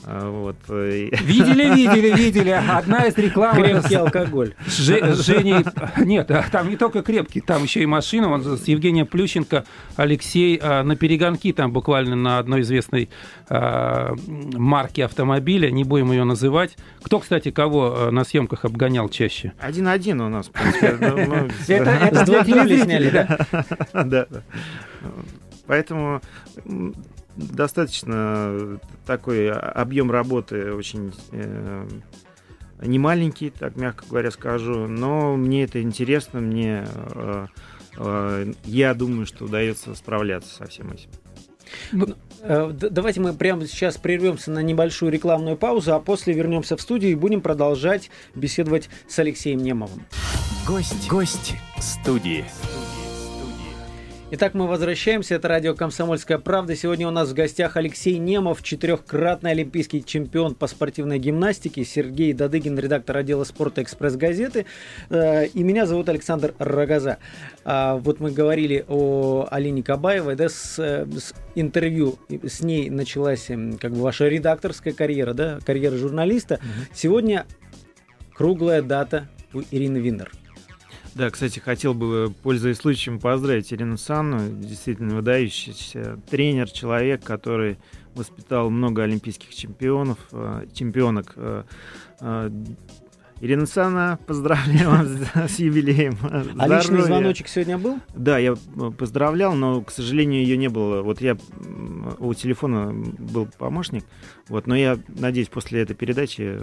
А, 0.06 0.30
вот. 0.30 0.56
Э, 0.70 1.10
видели, 1.22 1.74
видели, 1.76 2.16
видели. 2.16 2.50
Одна 2.50 3.06
из 3.06 3.18
реклам... 3.18 3.56
Крепкий 3.56 3.96
алкоголь. 3.96 4.54
Ж, 4.66 5.16
Женей... 5.16 5.66
Нет, 5.98 6.30
а 6.32 6.44
там 6.52 6.70
не 6.70 6.78
только 6.78 7.02
крепкий, 7.02 7.42
там 7.42 7.64
еще 7.64 7.82
и 7.82 7.86
машина. 7.86 8.30
Он 8.30 8.44
с 8.44 8.68
Евгением 8.68 9.08
Плющенко, 9.08 9.66
Алексей 9.96 10.60
а, 10.62 10.84
на 10.84 10.96
перегонки, 10.96 11.54
там 11.54 11.72
буквально 11.72 12.16
на 12.16 12.40
одной 12.40 12.62
известной 12.62 13.10
марке 13.50 15.06
автомобиля, 15.06 15.70
не 15.70 15.84
будем 15.84 16.12
ее 16.12 16.24
называть. 16.24 16.78
Кто, 17.04 17.20
кстати, 17.20 17.52
кого 17.52 18.10
на 18.12 18.24
съемках 18.24 18.66
обгонял 18.66 19.10
чаще? 19.10 19.54
Один-один 19.60 20.22
у 20.22 20.30
нас, 20.30 20.50
Это 20.82 22.24
с 22.24 22.26
двух 22.26 22.46
сняли, 22.46 23.10
да? 23.10 23.38
Да. 24.04 24.28
Поэтому 25.66 26.22
достаточно 27.36 28.80
такой 29.06 29.52
объем 29.52 30.12
работы 30.12 30.74
очень 30.74 31.14
э, 31.32 31.88
не 32.82 33.00
маленький, 33.00 33.50
так 33.50 33.76
мягко 33.76 34.06
говоря 34.10 34.32
скажу, 34.32 34.88
но 34.88 35.36
мне 35.36 35.64
это 35.64 35.82
интересно, 35.82 36.40
мне 36.40 36.86
э, 36.88 37.48
э, 37.98 38.54
я 38.66 38.94
думаю, 38.94 39.26
что 39.26 39.46
удается 39.46 39.96
справляться 39.96 40.54
со 40.54 40.68
всем 40.68 40.92
этим. 40.92 41.10
Ну, 41.92 42.08
э, 42.42 42.72
давайте 42.72 43.20
мы 43.20 43.34
прямо 43.34 43.66
сейчас 43.66 43.98
прервемся 43.98 44.52
на 44.52 44.60
небольшую 44.60 45.12
рекламную 45.12 45.58
паузу, 45.58 45.94
а 45.94 46.00
после 46.00 46.34
вернемся 46.34 46.78
в 46.78 46.82
студию 46.82 47.12
и 47.12 47.16
будем 47.16 47.42
продолжать 47.42 48.10
беседовать 48.36 48.90
с 49.08 49.18
Алексеем 49.20 49.60
Немовым. 49.60 50.06
Гость, 50.68 51.08
гость 51.10 51.56
студии. 51.80 52.46
Итак, 54.36 54.56
мы 54.56 54.66
возвращаемся. 54.66 55.36
Это 55.36 55.48
радио 55.48 55.76
«Комсомольская 55.76 56.40
правда». 56.40 56.76
Сегодня 56.76 57.08
у 57.08 57.12
нас 57.12 57.30
в 57.30 57.34
гостях 57.36 57.78
Алексей 57.78 58.18
Немов, 58.18 58.64
четырехкратный 58.64 59.52
олимпийский 59.52 60.04
чемпион 60.04 60.56
по 60.56 60.66
спортивной 60.66 61.20
гимнастике, 61.20 61.86
Сергей 61.86 62.34
Дадыгин, 62.34 62.80
редактор 62.80 63.18
отдела 63.18 63.44
спорта 63.44 63.84
«Экспресс-газеты». 63.84 64.66
Э, 65.12 65.46
и 65.46 65.62
меня 65.62 65.86
зовут 65.86 66.10
Александр 66.10 66.56
Рогоза. 66.58 67.20
А, 67.64 67.98
вот 67.98 68.20
мы 68.20 68.32
говорили 68.32 68.84
о 68.88 69.48
Алине 69.52 69.84
Кабаевой, 69.84 70.36
да, 70.36 70.50
с, 70.50 70.80
с 70.80 71.36
интервью 71.54 72.18
с 72.28 72.62
ней 72.62 72.90
началась 72.90 73.52
как 73.80 73.92
бы 73.92 74.02
ваша 74.02 74.28
редакторская 74.28 74.96
карьера, 74.96 75.36
да, 75.36 75.60
карьера 75.64 75.96
журналиста. 75.96 76.56
Угу. 76.56 76.96
Сегодня 76.96 77.46
круглая 78.34 78.82
дата 78.82 79.30
у 79.54 79.62
Ирины 79.70 80.00
Виннер– 80.00 80.32
да, 81.16 81.30
кстати, 81.30 81.60
хотел 81.60 81.94
бы, 81.94 82.34
пользуясь 82.42 82.78
случаем, 82.78 83.20
поздравить 83.20 83.72
Ирину 83.72 83.98
Санну, 83.98 84.50
действительно 84.50 85.16
выдающийся 85.16 86.20
тренер, 86.30 86.70
человек, 86.72 87.24
который 87.24 87.78
воспитал 88.16 88.70
много 88.70 89.04
олимпийских 89.04 89.54
чемпионов, 89.54 90.18
э, 90.32 90.66
чемпионок. 90.74 91.34
Э, 91.36 91.64
э, 92.20 92.50
Ирина 93.42 93.66
Санна, 93.66 94.18
поздравляю 94.26 94.90
вас 94.90 95.08
с 95.52 95.60
юбилеем. 95.60 96.18
А 96.58 96.68
личный 96.68 97.02
звоночек 97.02 97.48
сегодня 97.48 97.78
был? 97.78 98.00
Да, 98.16 98.38
я 98.38 98.56
поздравлял, 98.98 99.54
но, 99.54 99.82
к 99.82 99.92
сожалению, 99.92 100.42
ее 100.42 100.58
не 100.58 100.70
было. 100.70 101.02
Вот 101.02 101.22
я 101.22 101.38
у 102.20 102.34
телефона 102.34 102.94
был 102.94 103.48
помощник, 103.58 104.06
вот, 104.48 104.66
но 104.66 104.76
я 104.76 104.98
надеюсь, 105.10 105.50
после 105.50 105.82
этой 105.82 105.96
передачи 105.96 106.58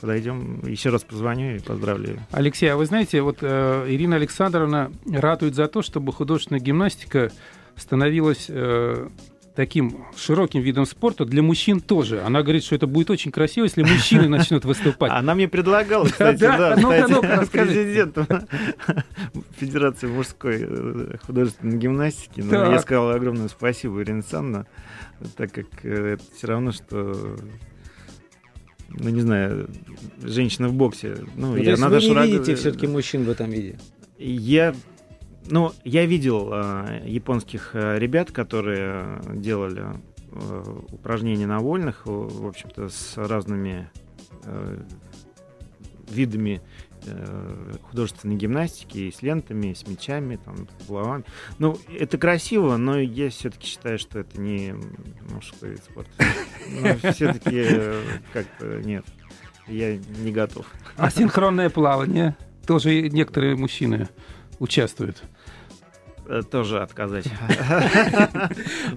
подойдем, 0.00 0.60
еще 0.66 0.90
раз 0.90 1.04
позвоню 1.04 1.56
и 1.56 1.58
поздравлю. 1.58 2.18
Алексей, 2.30 2.68
а 2.68 2.76
вы 2.76 2.86
знаете, 2.86 3.22
вот 3.22 3.38
э, 3.42 3.86
Ирина 3.88 4.16
Александровна 4.16 4.90
ратует 5.10 5.54
за 5.54 5.68
то, 5.68 5.82
чтобы 5.82 6.12
художественная 6.12 6.60
гимнастика 6.60 7.30
становилась 7.76 8.46
э, 8.48 9.08
таким 9.54 10.06
широким 10.16 10.62
видом 10.62 10.86
спорта 10.86 11.24
для 11.24 11.42
мужчин 11.42 11.80
тоже. 11.80 12.22
Она 12.22 12.42
говорит, 12.42 12.64
что 12.64 12.74
это 12.74 12.86
будет 12.86 13.10
очень 13.10 13.30
красиво, 13.30 13.64
если 13.64 13.82
мужчины 13.82 14.28
начнут 14.28 14.64
выступать. 14.64 15.10
Она 15.12 15.34
мне 15.34 15.48
предлагала, 15.48 16.04
кстати, 16.04 16.40
да, 16.40 16.76
президент 17.52 18.16
Федерации 19.58 20.06
мужской 20.06 20.66
э, 20.66 21.16
художественной 21.26 21.78
гимнастики. 21.78 22.40
Но 22.40 22.72
я 22.72 22.78
сказал 22.78 23.10
огромное 23.10 23.48
спасибо, 23.48 24.02
Ирина 24.02 24.18
Александровна, 24.18 24.66
так 25.36 25.52
как 25.52 25.66
э, 25.82 26.14
это 26.14 26.22
все 26.36 26.46
равно, 26.46 26.72
что 26.72 27.36
ну, 28.98 29.08
не 29.10 29.20
знаю, 29.20 29.68
женщина 30.22 30.68
в 30.68 30.74
боксе. 30.74 31.16
Ну, 31.36 31.52
ну 31.52 31.56
я 31.56 31.64
то 31.64 31.70
есть 31.70 31.82
вы 31.82 31.96
не 31.96 32.14
шаг... 32.14 32.26
видите 32.26 32.54
все-таки 32.56 32.86
мужчин 32.86 33.24
в 33.24 33.30
этом 33.30 33.50
виде? 33.50 33.78
Я, 34.18 34.74
ну, 35.48 35.72
я 35.84 36.04
видел 36.06 36.50
э, 36.52 37.02
японских 37.06 37.70
э, 37.74 37.98
ребят, 37.98 38.32
которые 38.32 39.20
делали 39.34 39.84
э, 40.32 40.64
упражнения 40.92 41.46
на 41.46 41.58
вольных, 41.60 42.02
в 42.04 42.46
общем-то, 42.46 42.88
с 42.88 43.16
разными 43.16 43.90
э, 44.44 44.78
видами 46.10 46.60
Э, 47.06 47.72
художественной 47.90 48.36
гимнастики 48.36 48.98
и 48.98 49.12
с 49.12 49.22
лентами, 49.22 49.72
с 49.72 49.86
мечами, 49.86 50.36
там, 50.36 50.68
с 50.80 50.86
булавами. 50.86 51.24
Ну, 51.58 51.78
это 51.98 52.18
красиво, 52.18 52.76
но 52.76 52.98
я 52.98 53.30
все-таки 53.30 53.66
считаю, 53.66 53.98
что 53.98 54.18
это 54.18 54.40
не 54.40 54.74
мужской 55.32 55.70
вид 55.70 55.84
спорта. 55.84 56.10
Все-таки 57.12 57.64
э, 57.68 58.02
как-то 58.32 58.80
нет, 58.82 59.04
я 59.66 59.96
не 59.96 60.30
готов. 60.30 60.66
А 60.96 61.10
синхронное 61.10 61.70
плавание? 61.70 62.36
Тоже 62.66 63.08
некоторые 63.08 63.56
мужчины 63.56 64.08
участвуют. 64.58 65.22
Э, 66.30 66.42
тоже 66.48 66.80
отказать. 66.80 67.26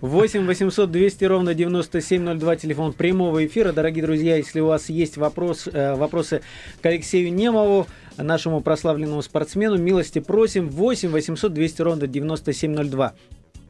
8 0.02 0.46
800 0.46 0.92
200 0.92 1.26
ровно 1.26 1.56
9702, 1.56 2.56
телефон 2.58 2.94
прямого 2.94 3.44
эфира. 3.44 3.72
Дорогие 3.72 4.04
друзья, 4.04 4.36
если 4.36 4.60
у 4.60 4.68
вас 4.68 4.88
есть 4.90 5.18
вопрос, 5.18 5.68
э, 5.68 5.96
вопросы 5.96 6.42
к 6.80 6.86
Алексею 6.86 7.34
Немову, 7.34 7.88
нашему 8.18 8.62
прославленному 8.62 9.24
спортсмену, 9.24 9.78
милости 9.78 10.20
просим. 10.20 10.70
8 10.70 11.10
800 11.10 11.52
200 11.52 11.82
ровно 11.82 12.06
9702. 12.06 13.14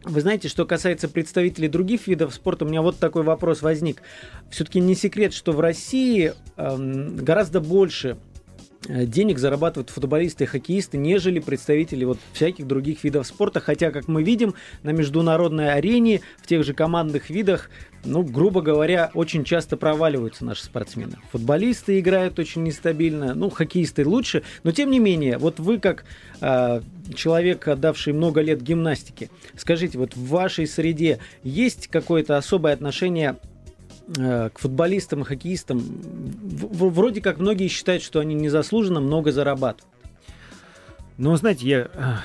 Вы 0.03 0.19
знаете, 0.19 0.49
что 0.49 0.65
касается 0.65 1.07
представителей 1.07 1.69
других 1.69 2.07
видов 2.07 2.33
спорта, 2.33 2.65
у 2.65 2.67
меня 2.67 2.81
вот 2.81 2.97
такой 2.97 3.23
вопрос 3.23 3.61
возник. 3.61 4.01
Все-таки 4.51 4.81
не 4.81 4.93
секрет, 4.93 5.33
что 5.33 5.53
в 5.53 5.61
России 5.61 6.33
э, 6.57 6.77
гораздо 6.77 7.61
больше 7.61 8.17
денег 8.87 9.39
зарабатывают 9.39 9.89
футболисты 9.89 10.43
и 10.43 10.47
хоккеисты, 10.47 10.97
нежели 10.97 11.39
представители 11.39 12.03
вот 12.05 12.19
всяких 12.33 12.67
других 12.67 13.03
видов 13.03 13.25
спорта. 13.27 13.59
Хотя, 13.59 13.91
как 13.91 14.07
мы 14.07 14.23
видим, 14.23 14.55
на 14.83 14.91
международной 14.91 15.73
арене 15.73 16.21
в 16.41 16.47
тех 16.47 16.63
же 16.63 16.73
командных 16.73 17.29
видах, 17.29 17.69
ну, 18.05 18.23
грубо 18.23 18.61
говоря, 18.61 19.11
очень 19.13 19.43
часто 19.43 19.77
проваливаются 19.77 20.43
наши 20.43 20.65
спортсмены. 20.65 21.17
Футболисты 21.31 21.99
играют 21.99 22.37
очень 22.39 22.63
нестабильно, 22.63 23.33
ну, 23.33 23.49
хоккеисты 23.49 24.05
лучше. 24.05 24.43
Но, 24.63 24.71
тем 24.71 24.91
не 24.91 24.99
менее, 24.99 25.37
вот 25.37 25.59
вы 25.59 25.79
как 25.79 26.03
э, 26.41 26.81
человек, 27.15 27.67
отдавший 27.67 28.13
много 28.13 28.41
лет 28.41 28.61
гимнастике, 28.61 29.29
скажите, 29.55 29.97
вот 29.97 30.15
в 30.15 30.27
вашей 30.27 30.67
среде 30.67 31.19
есть 31.43 31.87
какое-то 31.87 32.37
особое 32.37 32.73
отношение 32.73 33.37
Э, 33.37 33.52
к 34.07 34.53
футболистам 34.55 35.21
и 35.21 35.23
хоккеистам, 35.23 35.81
вроде 35.81 37.21
как 37.21 37.39
многие 37.39 37.67
считают, 37.67 38.03
что 38.03 38.19
они 38.19 38.35
незаслуженно 38.35 38.99
много 38.99 39.31
зарабатывают. 39.31 39.93
Ну, 41.17 41.35
знаете, 41.35 41.67
я 41.67 41.79
э, 41.93 42.15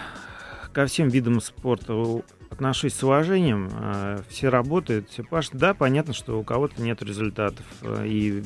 ко 0.73 0.87
всем 0.87 1.09
видам 1.09 1.41
спорта 1.41 2.23
отношусь 2.51 2.95
с 2.95 3.03
уважением. 3.05 3.69
Э, 3.71 4.19
все 4.29 4.49
работают, 4.49 5.11
все 5.11 5.23
пашут. 5.23 5.57
Да, 5.57 5.75
понятно, 5.75 6.15
что 6.15 6.41
у 6.41 6.43
кого-то 6.43 6.81
нет 6.81 7.03
результатов. 7.03 7.67
И 8.05 8.43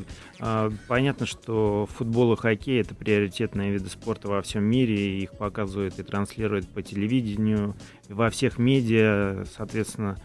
понятно, 0.89 1.27
что 1.27 1.89
футбол 1.91 2.33
и 2.33 2.37
хоккей 2.37 2.81
это 2.81 2.95
приоритетные 2.95 3.71
виды 3.71 3.89
спорта 3.89 4.29
во 4.29 4.43
всем 4.43 4.65
мире. 4.65 5.21
Их 5.21 5.31
показывают 5.33 5.99
и 5.99 6.03
транслируют 6.03 6.69
по 6.69 6.83
телевидению, 6.83 7.77
во 8.09 8.29
всех 8.31 8.59
медиа, 8.59 9.45
соответственно. 9.57 10.19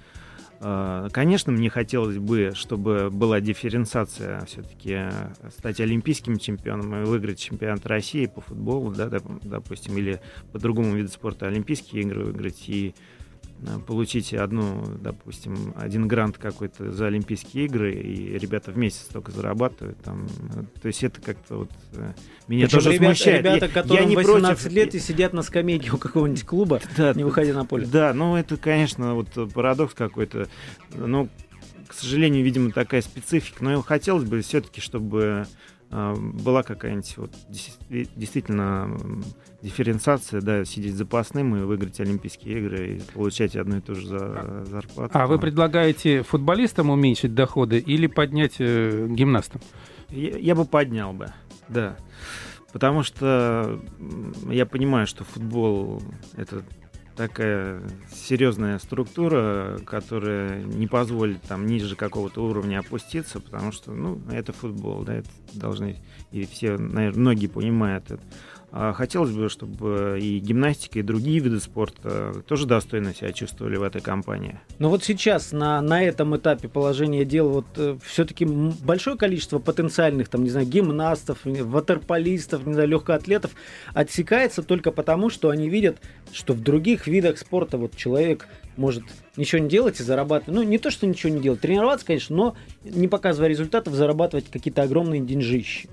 А, 0.59 1.09
конечно, 1.09 1.51
мне 1.51 1.69
хотелось 1.69 2.17
бы, 2.17 2.51
чтобы 2.55 3.09
была 3.11 3.39
дифференциация 3.39 4.43
все-таки 4.45 4.93
э, 4.93 5.33
стать 5.55 5.79
олимпийским 5.79 6.39
чемпионом 6.39 6.95
и 6.95 7.05
выиграть 7.05 7.39
чемпионат 7.39 7.85
России 7.85 8.25
по 8.25 8.41
футболу, 8.41 8.91
да, 8.93 9.09
допустим, 9.43 9.97
или 9.97 10.19
по 10.51 10.59
другому 10.59 10.95
виду 10.95 11.09
спорта 11.09 11.47
олимпийские 11.47 12.03
игры 12.03 12.25
выиграть. 12.25 12.67
И 12.67 12.95
Э, 12.95 13.16
получить 13.87 14.33
одну, 14.33 14.83
допустим, 15.01 15.73
один 15.75 16.07
грант 16.07 16.37
какой-то 16.37 16.91
за 16.91 17.07
Олимпийские 17.07 17.65
игры, 17.65 17.93
и 17.93 18.37
ребята 18.37 18.71
в 18.71 18.77
месяц 18.77 19.07
только 19.11 19.31
зарабатывают. 19.31 19.97
Там, 20.01 20.27
э, 20.55 20.63
то 20.81 20.87
есть 20.87 21.03
это 21.03 21.21
как-то 21.21 21.59
вот 21.59 21.71
э, 21.93 22.13
меня 22.47 22.65
это 22.65 22.75
тоже 22.75 22.91
ребята, 22.91 23.15
смущает. 23.15 23.45
Ребята, 23.45 23.67
которым 23.67 24.03
я 24.03 24.09
не 24.09 24.15
18 24.15 24.61
против... 24.61 24.75
лет 24.75 24.95
и 24.95 24.99
сидят 24.99 25.33
на 25.33 25.41
скамейке 25.41 25.91
у 25.91 25.97
какого-нибудь 25.97 26.45
клуба, 26.45 26.81
да, 26.97 27.13
не 27.13 27.23
выходя 27.23 27.53
на 27.53 27.65
поле. 27.65 27.87
Да, 27.87 28.13
ну 28.13 28.35
это, 28.35 28.57
конечно, 28.57 29.15
вот 29.15 29.29
парадокс 29.53 29.93
какой-то. 29.93 30.47
Ну, 30.93 31.27
к 31.87 31.93
сожалению, 31.93 32.43
видимо, 32.43 32.71
такая 32.71 33.01
специфика. 33.01 33.63
Но 33.63 33.81
хотелось 33.81 34.25
бы 34.25 34.41
все-таки, 34.41 34.81
чтобы 34.81 35.47
была 35.89 36.63
какая-нибудь 36.63 37.17
вот, 37.17 37.31
действительно 37.49 38.97
дифференциация, 39.61 40.41
да, 40.41 40.65
сидеть 40.65 40.95
запасным 40.95 41.55
и 41.55 41.61
выиграть 41.61 41.99
Олимпийские 41.99 42.59
игры 42.59 42.87
и 42.95 43.01
получать 43.13 43.55
одну 43.55 43.77
и 43.77 43.81
ту 43.81 43.95
же 43.95 44.07
за, 44.07 44.65
зарплату. 44.65 45.11
А 45.13 45.27
вы 45.27 45.39
предлагаете 45.39 46.23
футболистам 46.23 46.89
уменьшить 46.89 47.33
доходы 47.33 47.79
или 47.79 48.07
поднять 48.07 48.55
э, 48.59 49.07
гимнастам? 49.09 49.61
Я, 50.09 50.37
я 50.37 50.55
бы 50.55 50.65
поднял 50.65 51.13
бы, 51.13 51.33
да. 51.69 51.97
Потому 52.73 53.03
что 53.03 53.79
я 54.49 54.65
понимаю, 54.65 55.07
что 55.07 55.23
футбол 55.23 56.01
это 56.35 56.63
такая 57.17 57.81
серьезная 58.13 58.77
структура, 58.79 59.79
которая 59.85 60.61
не 60.63 60.87
позволит 60.87 61.41
там 61.41 61.65
ниже 61.65 61.95
какого-то 61.95 62.45
уровня 62.45 62.79
опуститься, 62.79 63.39
потому 63.39 63.71
что, 63.71 63.91
ну, 63.91 64.21
это 64.31 64.53
футбол, 64.53 65.03
да, 65.03 65.15
это 65.15 65.29
должны, 65.53 65.97
и 66.31 66.45
все, 66.45 66.77
наверное, 66.77 67.19
многие 67.19 67.47
понимают 67.47 68.11
это. 68.11 68.21
А 68.69 68.91
хотелось 68.91 69.31
бы, 69.31 69.47
чтобы 69.47 70.19
и 70.21 70.39
гимнастика, 70.39 70.99
и 70.99 71.01
другие 71.01 71.39
виды 71.39 71.59
спорта 71.61 72.43
тоже 72.47 72.67
достойно 72.67 73.15
себя 73.15 73.31
чувствовали 73.31 73.77
в 73.77 73.83
этой 73.83 74.01
компании. 74.01 74.59
Но 74.77 74.89
вот 74.89 75.05
сейчас 75.05 75.53
на, 75.53 75.81
на 75.81 76.03
этом 76.03 76.35
этапе 76.35 76.67
положения 76.67 77.23
дел 77.23 77.49
вот 77.49 77.65
э, 77.77 77.97
все-таки 78.03 78.45
большое 78.45 79.17
количество 79.17 79.59
потенциальных, 79.59 80.27
там, 80.27 80.43
не 80.43 80.49
знаю, 80.49 80.67
гимнастов, 80.67 81.39
ватерполистов, 81.45 82.67
не 82.67 82.73
знаю, 82.73 82.89
легкоатлетов 82.89 83.51
отсекается 83.93 84.61
только 84.63 84.91
потому, 84.91 85.29
что 85.29 85.49
они 85.49 85.69
видят, 85.69 85.97
что 86.33 86.53
в 86.53 86.61
других 86.61 87.07
видах 87.07 87.37
спорта 87.37 87.77
вот 87.77 87.95
человек 87.95 88.49
может 88.75 89.05
ничего 89.37 89.61
не 89.61 89.69
делать 89.69 90.01
и 90.01 90.03
зарабатывать. 90.03 90.53
Ну, 90.53 90.63
не 90.63 90.77
то, 90.77 90.91
что 90.91 91.07
ничего 91.07 91.33
не 91.33 91.39
делать, 91.39 91.61
тренироваться, 91.61 92.05
конечно, 92.05 92.35
но 92.35 92.55
не 92.83 93.07
показывая 93.07 93.47
результатов, 93.47 93.93
зарабатывать 93.93 94.51
какие-то 94.51 94.81
огромные 94.81 95.21
деньжищи. 95.21 95.87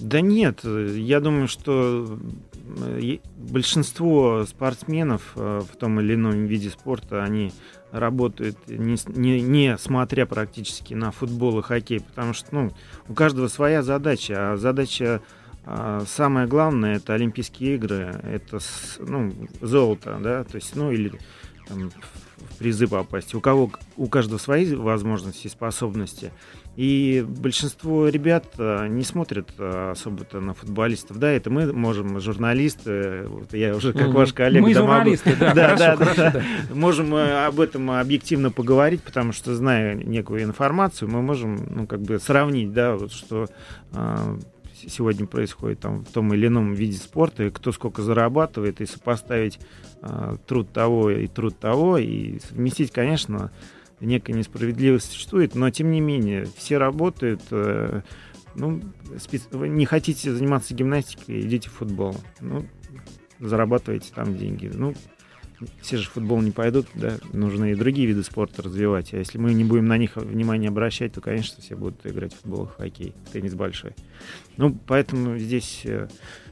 Да 0.00 0.20
нет, 0.22 0.64
я 0.64 1.20
думаю, 1.20 1.46
что 1.46 2.18
э, 2.66 3.18
большинство 3.36 4.46
спортсменов 4.46 5.32
э, 5.36 5.60
в 5.70 5.76
том 5.76 6.00
или 6.00 6.14
ином 6.14 6.46
виде 6.46 6.70
спорта, 6.70 7.22
они 7.22 7.52
работают 7.92 8.56
не, 8.66 8.96
не, 9.08 9.40
не 9.40 9.78
смотря 9.78 10.24
практически 10.24 10.94
на 10.94 11.10
футбол 11.10 11.58
и 11.58 11.62
хоккей, 11.62 12.00
потому 12.00 12.32
что 12.32 12.46
ну, 12.52 12.72
у 13.08 13.14
каждого 13.14 13.48
своя 13.48 13.82
задача, 13.82 14.52
а 14.52 14.56
задача 14.56 15.20
а, 15.66 16.04
самое 16.06 16.46
главное 16.46 16.96
это 16.96 17.14
Олимпийские 17.14 17.74
игры, 17.74 18.20
это 18.24 18.58
ну, 19.00 19.32
золото, 19.60 20.18
да, 20.22 20.44
то 20.44 20.56
есть, 20.56 20.74
ну 20.74 20.90
или 20.90 21.12
там, 21.68 21.90
в 21.90 22.56
призы 22.58 22.86
попасть. 22.86 23.34
У 23.34 23.40
кого 23.40 23.70
у 23.96 24.06
каждого 24.08 24.38
свои 24.38 24.74
возможности 24.74 25.46
и 25.46 25.50
способности. 25.50 26.32
И 26.76 27.24
большинство 27.26 28.08
ребят 28.08 28.44
э, 28.56 28.86
не 28.88 29.02
смотрят 29.02 29.50
э, 29.58 29.90
особо-то 29.90 30.40
на 30.40 30.54
футболистов. 30.54 31.18
Да, 31.18 31.30
это 31.30 31.50
мы 31.50 31.72
можем, 31.72 32.20
журналисты, 32.20 33.24
вот 33.26 33.52
я 33.52 33.74
уже 33.74 33.92
как 33.92 34.08
ваш 34.14 34.32
коллега. 34.32 34.66
Мы 34.66 34.74
журналисты, 34.74 35.34
да, 35.38 35.52
да, 35.54 35.76
да, 35.76 35.96
да, 35.96 36.30
да. 36.30 36.42
Можем 36.72 37.14
э, 37.14 37.46
об 37.46 37.58
этом 37.60 37.90
объективно 37.90 38.50
поговорить, 38.50 39.02
потому 39.02 39.32
что, 39.32 39.54
зная 39.54 39.94
некую 39.94 40.44
информацию, 40.44 41.10
мы 41.10 41.22
можем, 41.22 41.58
ну, 41.70 41.86
как 41.86 42.02
бы 42.02 42.18
сравнить, 42.20 42.72
да, 42.72 42.94
вот 42.96 43.12
что 43.12 43.46
сегодня 44.88 45.26
происходит 45.26 45.80
там 45.80 46.04
в 46.04 46.10
том 46.10 46.32
или 46.32 46.46
ином 46.46 46.72
виде 46.72 46.96
спорта, 46.96 47.44
и 47.44 47.50
кто 47.50 47.72
сколько 47.72 48.02
зарабатывает, 48.02 48.80
и 48.80 48.86
сопоставить 48.86 49.58
э, 50.02 50.36
труд 50.46 50.72
того 50.72 51.10
и 51.10 51.26
труд 51.26 51.58
того, 51.58 51.98
и 51.98 52.38
совместить, 52.40 52.90
конечно, 52.92 53.50
некая 54.00 54.32
несправедливость 54.34 55.12
существует, 55.12 55.54
но 55.54 55.70
тем 55.70 55.90
не 55.90 56.00
менее 56.00 56.46
все 56.56 56.78
работают. 56.78 57.42
Э, 57.50 58.02
ну, 58.54 58.80
вы 59.52 59.68
не 59.68 59.86
хотите 59.86 60.32
заниматься 60.32 60.74
гимнастикой, 60.74 61.40
идите 61.40 61.68
в 61.68 61.74
футбол. 61.74 62.16
Ну, 62.40 62.66
зарабатывайте 63.38 64.12
там 64.14 64.36
деньги. 64.36 64.70
Ну, 64.72 64.94
все 65.82 65.98
же 65.98 66.08
в 66.08 66.12
футбол 66.12 66.40
не 66.40 66.50
пойдут, 66.50 66.86
да, 66.94 67.18
нужно 67.32 67.72
и 67.72 67.74
другие 67.74 68.06
виды 68.06 68.22
спорта 68.22 68.62
развивать. 68.62 69.12
А 69.12 69.18
если 69.18 69.38
мы 69.38 69.52
не 69.52 69.64
будем 69.64 69.86
на 69.86 69.98
них 69.98 70.16
внимание 70.16 70.68
обращать, 70.68 71.12
то, 71.12 71.20
конечно, 71.20 71.62
все 71.62 71.76
будут 71.76 72.04
играть 72.06 72.34
в 72.34 72.40
футбол, 72.40 72.66
в 72.66 72.76
хоккей, 72.76 73.14
теннис 73.32 73.54
большой. 73.54 73.94
Ну, 74.56 74.76
поэтому 74.86 75.38
здесь 75.38 75.82
э, 75.84 76.08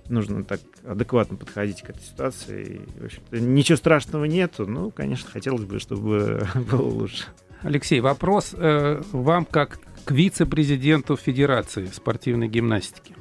нужно 0.08 0.44
так 0.44 0.60
адекватно 0.86 1.36
подходить 1.36 1.82
к 1.82 1.90
этой 1.90 2.02
ситуации. 2.02 2.82
В 2.98 3.04
общем 3.04 3.54
ничего 3.54 3.76
страшного 3.76 4.24
нету. 4.24 4.66
Ну, 4.66 4.90
конечно, 4.90 5.30
хотелось 5.30 5.64
бы, 5.64 5.78
чтобы 5.78 6.46
было 6.70 6.88
лучше. 6.88 7.24
Алексей, 7.62 8.00
вопрос 8.00 8.54
э, 8.56 9.02
вам 9.12 9.44
как 9.44 9.80
к 10.04 10.12
вице-президенту 10.12 11.16
Федерации 11.16 11.86
спортивной 11.86 12.48
гимнастики. 12.48 13.14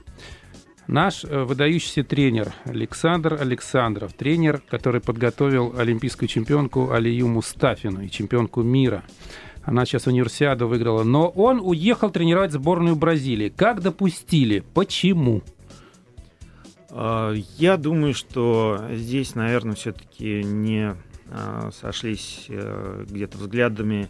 Наш 0.88 1.26
э, 1.26 1.44
выдающийся 1.44 2.04
тренер 2.04 2.54
Александр 2.64 3.38
Александров, 3.40 4.14
тренер, 4.14 4.62
который 4.70 5.02
подготовил 5.02 5.76
олимпийскую 5.78 6.30
чемпионку 6.30 6.92
Алию 6.92 7.28
Мустафину 7.28 8.02
и 8.02 8.10
чемпионку 8.10 8.62
мира. 8.62 9.04
Она 9.64 9.86
сейчас 9.86 10.08
универсиаду 10.08 10.70
выиграла. 10.70 11.04
Но 11.04 11.28
он 11.28 11.60
уехал 11.62 12.10
тренировать 12.10 12.54
сборную 12.54 12.96
Бразилии. 12.96 13.50
Как 13.50 13.82
допустили? 13.82 14.64
Почему? 14.74 15.42
А, 16.90 17.34
я 17.58 17.78
думаю, 17.78 18.14
что 18.14 18.82
здесь, 18.92 19.36
наверное, 19.36 19.76
все-таки 19.76 20.44
не 20.44 20.96
а, 21.30 21.70
сошлись 21.72 22.46
э, 22.48 23.06
где-то 23.08 23.38
взглядами 23.38 24.10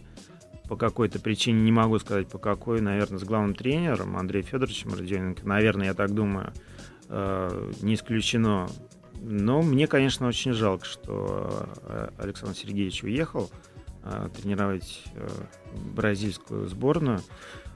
по 0.68 0.76
какой-то 0.76 1.18
причине, 1.18 1.62
не 1.62 1.72
могу 1.72 1.98
сказать 1.98 2.28
по 2.28 2.38
какой, 2.38 2.80
наверное, 2.80 3.18
с 3.18 3.24
главным 3.24 3.54
тренером 3.54 4.16
Андреем 4.16 4.46
Федоровичем 4.46 4.92
Родионенко. 4.92 5.46
Наверное, 5.46 5.86
я 5.86 5.94
так 5.94 6.14
думаю, 6.14 6.52
э, 7.08 7.72
не 7.80 7.94
исключено. 7.94 8.68
Но 9.20 9.62
мне, 9.62 9.88
конечно, 9.88 10.28
очень 10.28 10.52
жалко, 10.52 10.84
что 10.84 11.68
э, 11.82 12.10
Александр 12.18 12.56
Сергеевич 12.56 13.02
уехал 13.02 13.50
тренировать 14.40 15.04
бразильскую 15.94 16.66
сборную. 16.66 17.20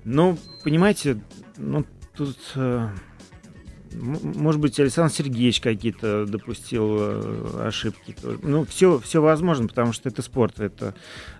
Но, 0.04 0.38
понимаете, 0.64 1.22
ну, 1.58 1.84
тут 2.14 2.38
может 3.94 4.60
быть, 4.60 4.78
Александр 4.80 5.12
Сергеевич 5.12 5.60
какие-то 5.60 6.26
допустил 6.26 6.96
э, 6.98 7.66
ошибки. 7.66 8.16
Ну, 8.42 8.64
все, 8.64 8.98
все 8.98 9.20
возможно, 9.20 9.68
потому 9.68 9.92
что 9.92 10.08
это 10.08 10.22
спорт. 10.22 10.60
Это 10.60 10.94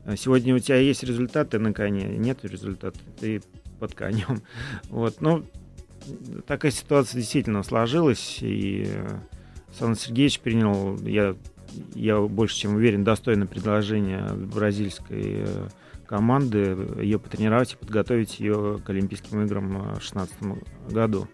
э, 0.04 0.16
сегодня 0.16 0.54
у 0.54 0.58
тебя 0.58 0.76
есть 0.76 1.02
результаты 1.02 1.58
на 1.58 1.72
коне, 1.72 2.16
нет 2.16 2.44
результата, 2.44 2.98
ты 3.20 3.42
под 3.78 3.94
конем. 3.94 4.42
Вот, 4.88 5.20
ну, 5.20 5.44
такая 6.46 6.72
ситуация 6.72 7.18
действительно 7.18 7.62
сложилась, 7.62 8.38
и 8.40 8.88
Сан 9.78 9.96
Сергеевич 9.96 10.40
принял, 10.40 10.98
я, 11.00 11.36
я 11.94 12.20
больше 12.20 12.56
чем 12.56 12.76
уверен, 12.76 13.04
достойное 13.04 13.46
предложение 13.46 14.28
бразильской 14.32 15.46
команды 16.06 16.76
ее 17.00 17.18
потренировать 17.18 17.72
и 17.72 17.76
подготовить 17.76 18.38
ее 18.38 18.78
к 18.84 18.90
Олимпийским 18.90 19.42
играм 19.44 19.66
в 19.68 19.92
2016 19.94 20.36
году. 20.90 21.26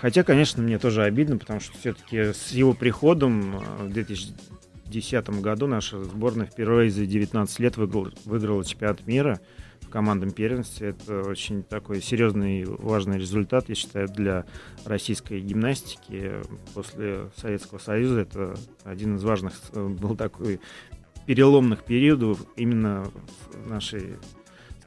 Хотя, 0.00 0.22
конечно, 0.22 0.62
мне 0.62 0.78
тоже 0.78 1.02
обидно, 1.02 1.36
потому 1.36 1.60
что 1.60 1.76
все-таки 1.76 2.32
с 2.32 2.52
его 2.52 2.72
приходом 2.72 3.58
в 3.80 3.90
2010 3.90 5.28
году 5.40 5.66
наша 5.66 6.02
сборная 6.02 6.46
впервые 6.46 6.90
за 6.90 7.04
19 7.04 7.58
лет 7.60 7.76
выиграла, 7.76 8.10
выиграла 8.24 8.64
чемпионат 8.64 9.06
мира 9.06 9.40
в 9.82 9.90
командном 9.90 10.30
первенстве. 10.30 10.90
Это 10.90 11.20
очень 11.20 11.62
такой 11.62 12.00
серьезный 12.00 12.62
и 12.62 12.64
важный 12.64 13.18
результат, 13.18 13.68
я 13.68 13.74
считаю, 13.74 14.08
для 14.08 14.46
российской 14.86 15.40
гимнастики. 15.40 16.32
После 16.72 17.30
Советского 17.36 17.78
Союза 17.78 18.20
это 18.20 18.56
один 18.84 19.16
из 19.16 19.22
важных 19.22 19.52
был 19.74 20.16
такой 20.16 20.60
переломных 21.26 21.84
периодов 21.84 22.40
именно 22.56 23.04
в 23.52 23.68
нашей 23.68 24.16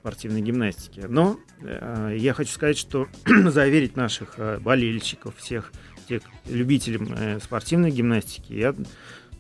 спортивной 0.04 0.42
гимнастики. 0.42 1.06
Но 1.08 1.40
э, 1.62 2.18
я 2.20 2.34
хочу 2.34 2.52
сказать, 2.52 2.78
что 2.78 3.08
заверить 3.26 3.96
наших 3.96 4.34
э, 4.38 4.60
болельщиков, 4.60 5.34
всех 5.38 5.72
тех 6.10 6.24
любителей 6.46 7.00
э, 7.10 7.40
спортивной 7.40 7.90
гимнастики, 7.90 8.52
я 8.52 8.76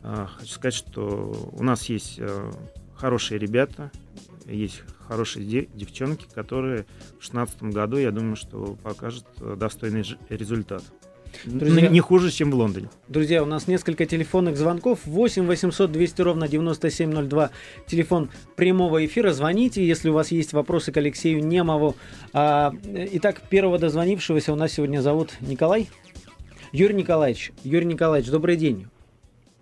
э, 0.03 0.27
хочу 0.37 0.53
сказать, 0.53 0.73
что 0.73 1.51
у 1.51 1.61
нас 1.63 1.89
есть 1.89 2.15
э, 2.17 2.51
хорошие 2.95 3.39
ребята, 3.39 3.91
есть 4.45 4.83
хорошие 5.05 5.45
де- 5.45 5.67
девчонки, 5.73 6.27
которые 6.33 6.83
в 7.19 7.27
2016 7.27 7.63
году, 7.63 7.97
я 7.97 8.11
думаю, 8.11 8.37
что 8.37 8.77
покажут 8.81 9.25
э, 9.41 9.57
достойный 9.59 10.05
результат. 10.29 10.85
Друзья, 11.45 11.87
не 11.89 11.99
хуже, 11.99 12.31
чем 12.31 12.51
в 12.51 12.55
Лондоне. 12.55 12.89
Друзья, 13.07 13.43
у 13.43 13.45
нас 13.45 13.67
несколько 13.67 14.05
телефонных 14.05 14.57
звонков. 14.57 14.99
8 15.05 15.45
800 15.45 15.91
200 15.91 16.21
ровно 16.21 16.47
9702. 16.47 17.49
Телефон 17.87 18.29
прямого 18.55 19.05
эфира. 19.05 19.31
Звоните, 19.31 19.85
если 19.85 20.09
у 20.09 20.13
вас 20.13 20.31
есть 20.31 20.53
вопросы 20.53 20.91
к 20.91 20.97
Алексею 20.97 21.45
Немову. 21.45 21.95
А, 22.33 22.71
итак, 22.85 23.41
первого 23.49 23.77
дозвонившегося 23.77 24.53
у 24.53 24.55
нас 24.55 24.73
сегодня 24.73 24.99
зовут 24.99 25.31
Николай. 25.41 25.89
Юрий 26.71 26.95
Николаевич. 26.95 27.51
Юрий 27.63 27.85
Николаевич, 27.85 28.31
добрый 28.31 28.55
день. 28.55 28.87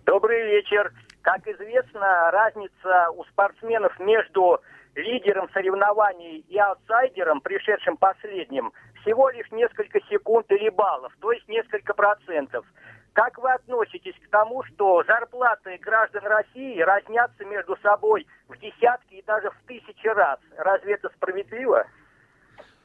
Добрый 0.05 0.43
вечер. 0.45 0.93
Как 1.21 1.45
известно, 1.47 2.31
разница 2.31 3.11
у 3.15 3.23
спортсменов 3.25 3.99
между 3.99 4.59
лидером 4.95 5.49
соревнований 5.53 6.43
и 6.49 6.57
аутсайдером, 6.57 7.41
пришедшим 7.41 7.97
последним, 7.97 8.73
всего 9.01 9.29
лишь 9.29 9.49
несколько 9.51 9.99
секунд 10.09 10.45
или 10.51 10.69
баллов, 10.69 11.13
то 11.19 11.31
есть 11.31 11.47
несколько 11.47 11.93
процентов. 11.93 12.65
Как 13.13 13.37
вы 13.39 13.51
относитесь 13.51 14.15
к 14.25 14.29
тому, 14.29 14.63
что 14.63 15.03
зарплаты 15.05 15.77
граждан 15.81 16.23
России 16.25 16.79
разнятся 16.79 17.43
между 17.43 17.75
собой 17.83 18.25
в 18.47 18.57
десятки 18.57 19.15
и 19.15 19.23
даже 19.25 19.49
в 19.49 19.67
тысячи 19.67 20.07
раз? 20.07 20.39
Разве 20.57 20.93
это 20.93 21.09
справедливо? 21.17 21.85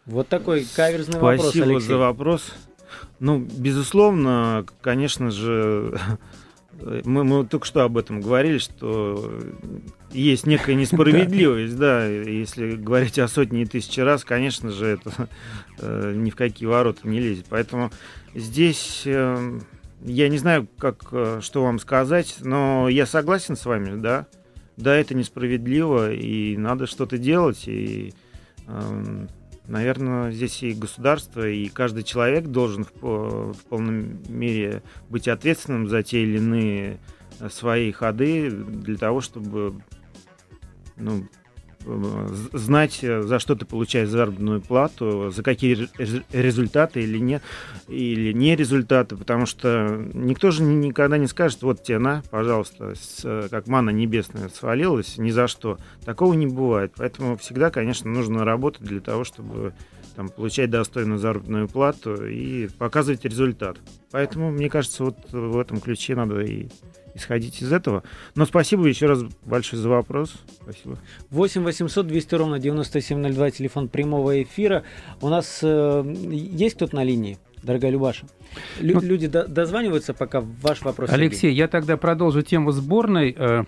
Вот 0.05 0.29
такой 0.29 0.65
каверзный 0.75 1.15
Спасибо 1.15 1.25
вопрос, 1.25 1.41
Спасибо 1.43 1.67
Алексей. 1.67 1.89
за 1.89 1.99
вопрос. 1.99 2.55
Ну, 3.21 3.39
безусловно, 3.39 4.65
конечно 4.81 5.31
же, 5.31 5.97
мы, 7.05 7.25
мы 7.25 7.47
только 7.47 7.67
что 7.67 7.83
об 7.83 7.97
этом 7.99 8.21
говорили, 8.21 8.59
что 8.59 9.33
есть 10.13 10.47
некая 10.47 10.75
несправедливость, 10.75 11.77
да, 11.77 12.07
если 12.07 12.77
говорить 12.77 13.19
о 13.19 13.29
сотне 13.29 13.63
и 13.63 13.67
тысячи 13.67 14.01
раз, 14.01 14.25
конечно 14.25 14.71
же, 14.71 14.87
это 14.87 15.29
э, 15.79 16.13
ни 16.15 16.31
в 16.31 16.37
какие 16.37 16.69
ворота 16.69 17.09
не 17.09 17.21
лезет. 17.21 17.47
Поэтому 17.49 17.91
здесь 18.35 19.03
э, 19.05 19.61
я 20.05 20.29
не 20.29 20.39
знаю, 20.39 20.69
как, 20.79 21.07
э, 21.13 21.41
что 21.43 21.65
вам 21.65 21.79
сказать, 21.79 22.37
но 22.41 22.89
я 22.89 23.07
согласен 23.07 23.57
с 23.57 23.65
вами, 23.65 24.01
да, 24.01 24.27
да, 24.77 24.95
это 24.95 25.15
несправедливо, 25.15 26.13
и 26.13 26.57
надо 26.57 26.87
что-то 26.87 27.19
делать, 27.19 27.67
и 27.67 28.13
э, 28.67 29.27
Наверное, 29.69 30.31
здесь 30.31 30.63
и 30.63 30.75
государство, 30.75 31.47
и 31.47 31.69
каждый 31.69 32.05
человек 32.05 32.47
должен 32.47 32.85
в, 32.85 33.53
в 33.53 33.65
полной 33.69 34.17
мере 34.29 34.83
быть 35.09 35.27
ответственным 35.27 35.89
за 35.89 36.05
те 36.05 36.23
или 36.23 36.37
иные 36.37 37.01
э, 37.41 37.49
свои 37.49 37.91
ходы 37.91 38.49
для 38.51 38.97
того, 38.97 39.21
чтобы 39.21 39.83
ну, 40.97 41.19
э, 41.19 41.46
знать, 42.53 42.99
э, 43.03 43.23
за 43.23 43.39
что 43.39 43.55
ты 43.55 43.65
получаешь 43.65 44.09
заработную 44.09 44.61
плату, 44.61 45.31
за 45.31 45.43
какие 45.43 45.89
результаты 46.33 47.03
или 47.03 47.19
не, 47.19 47.41
или 47.89 48.33
не 48.33 48.57
результаты, 48.57 49.17
потому 49.17 49.47
что 49.47 50.05
никто 50.13 50.51
же 50.51 50.63
никогда 50.63 51.19
не 51.19 51.27
скажет, 51.27 51.63
вот 51.63 51.83
тебе 51.83 51.99
на, 51.99 52.23
пожалуйста, 52.31 52.95
с, 52.95 53.49
как 53.51 53.67
мана 53.69 53.91
небесная 53.91 54.49
свалилась, 54.49 55.19
ни 55.19 55.31
за 55.31 55.47
что. 55.47 55.79
Такого 56.05 56.35
не 56.35 56.47
бывает. 56.47 56.93
Поэтому 56.97 57.37
всегда, 57.37 57.71
конечно, 57.71 58.11
нужно 58.11 58.45
работать 58.45 58.83
для 58.83 59.01
того, 59.01 59.25
чтобы 59.25 59.73
там, 60.17 60.29
получать 60.31 60.71
достойную 60.71 61.19
заработную 61.19 61.69
плату 61.69 62.27
и 62.27 62.69
показывать 62.79 63.25
результат. 63.25 63.77
Поэтому, 64.11 64.51
мне 64.51 64.71
кажется, 64.71 65.05
вот 65.05 65.17
в 65.31 65.59
этом 65.59 65.81
ключе 65.81 66.15
надо 66.17 66.41
и 66.41 66.69
исходить 67.17 67.63
из 67.63 67.73
этого. 67.73 68.03
Но 68.35 68.47
спасибо 68.47 68.87
еще 68.87 69.07
раз 69.07 69.23
большое 69.45 69.81
за 69.83 69.89
вопрос. 69.89 70.35
Спасибо. 70.63 70.99
8 71.31 71.63
800 71.63 72.07
200 72.07 72.35
ровно 72.35 72.59
9702, 72.59 73.51
телефон 73.51 73.89
прямого 73.89 74.43
эфира. 74.43 74.83
У 75.21 75.29
нас 75.29 75.61
э, 75.63 76.15
есть 76.31 76.77
кто-то 76.77 76.97
на 76.97 77.05
линии? 77.05 77.39
Дорогая 77.63 77.91
Любаша. 77.91 78.27
Лю- 78.81 78.95
ну, 78.95 79.01
люди 79.01 79.27
до- 79.27 79.49
дозваниваются, 79.49 80.15
пока 80.15 80.41
ваш 80.63 80.83
вопрос. 80.83 81.11
Алексей, 81.11 81.41
Сергей. 81.51 81.57
я 81.59 81.69
тогда 81.69 81.97
продолжу 81.97 82.43
тему 82.43 82.71
сборной. 82.71 83.35
Э, 83.37 83.65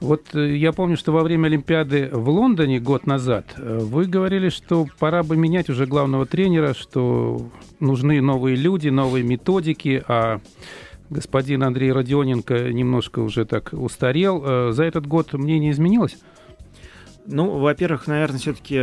вот 0.00 0.34
э, 0.34 0.56
я 0.56 0.72
помню, 0.72 0.96
что 0.96 1.12
во 1.12 1.22
время 1.22 1.46
Олимпиады 1.46 2.08
в 2.12 2.28
Лондоне 2.28 2.80
год 2.80 3.06
назад 3.06 3.46
э, 3.56 3.78
вы 3.80 4.06
говорили, 4.06 4.48
что 4.50 4.86
пора 4.98 5.22
бы 5.22 5.36
менять 5.36 5.68
уже 5.70 5.86
главного 5.86 6.26
тренера, 6.26 6.74
что 6.74 7.50
нужны 7.80 8.20
новые 8.20 8.56
люди, 8.56 8.88
новые 8.88 9.24
методики, 9.24 10.02
а 10.06 10.40
господин 11.12 11.62
Андрей 11.62 11.92
Родионенко 11.92 12.72
немножко 12.72 13.20
уже 13.20 13.44
так 13.44 13.72
устарел. 13.72 14.42
Э, 14.44 14.72
за 14.72 14.84
этот 14.84 15.06
год 15.06 15.32
мнение 15.34 15.70
изменилось? 15.70 16.18
Ну, 17.26 17.58
во-первых, 17.58 18.06
наверное, 18.08 18.38
все-таки 18.38 18.78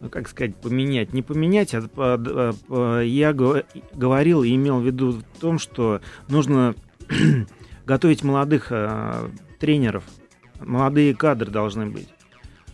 ну, 0.00 0.08
как 0.08 0.28
сказать, 0.28 0.56
поменять. 0.56 1.12
Не 1.12 1.22
поменять, 1.22 1.74
а, 1.74 1.88
а, 1.96 2.52
а 2.68 3.00
я 3.02 3.32
говорил 3.32 4.42
и 4.42 4.54
имел 4.54 4.80
в 4.80 4.86
виду 4.86 5.12
в 5.12 5.40
том, 5.40 5.58
что 5.58 6.00
нужно 6.28 6.74
готовить 7.86 8.24
молодых 8.24 8.68
а, 8.70 9.30
тренеров. 9.58 10.04
Молодые 10.60 11.14
кадры 11.14 11.50
должны 11.50 11.86
быть. 11.86 12.08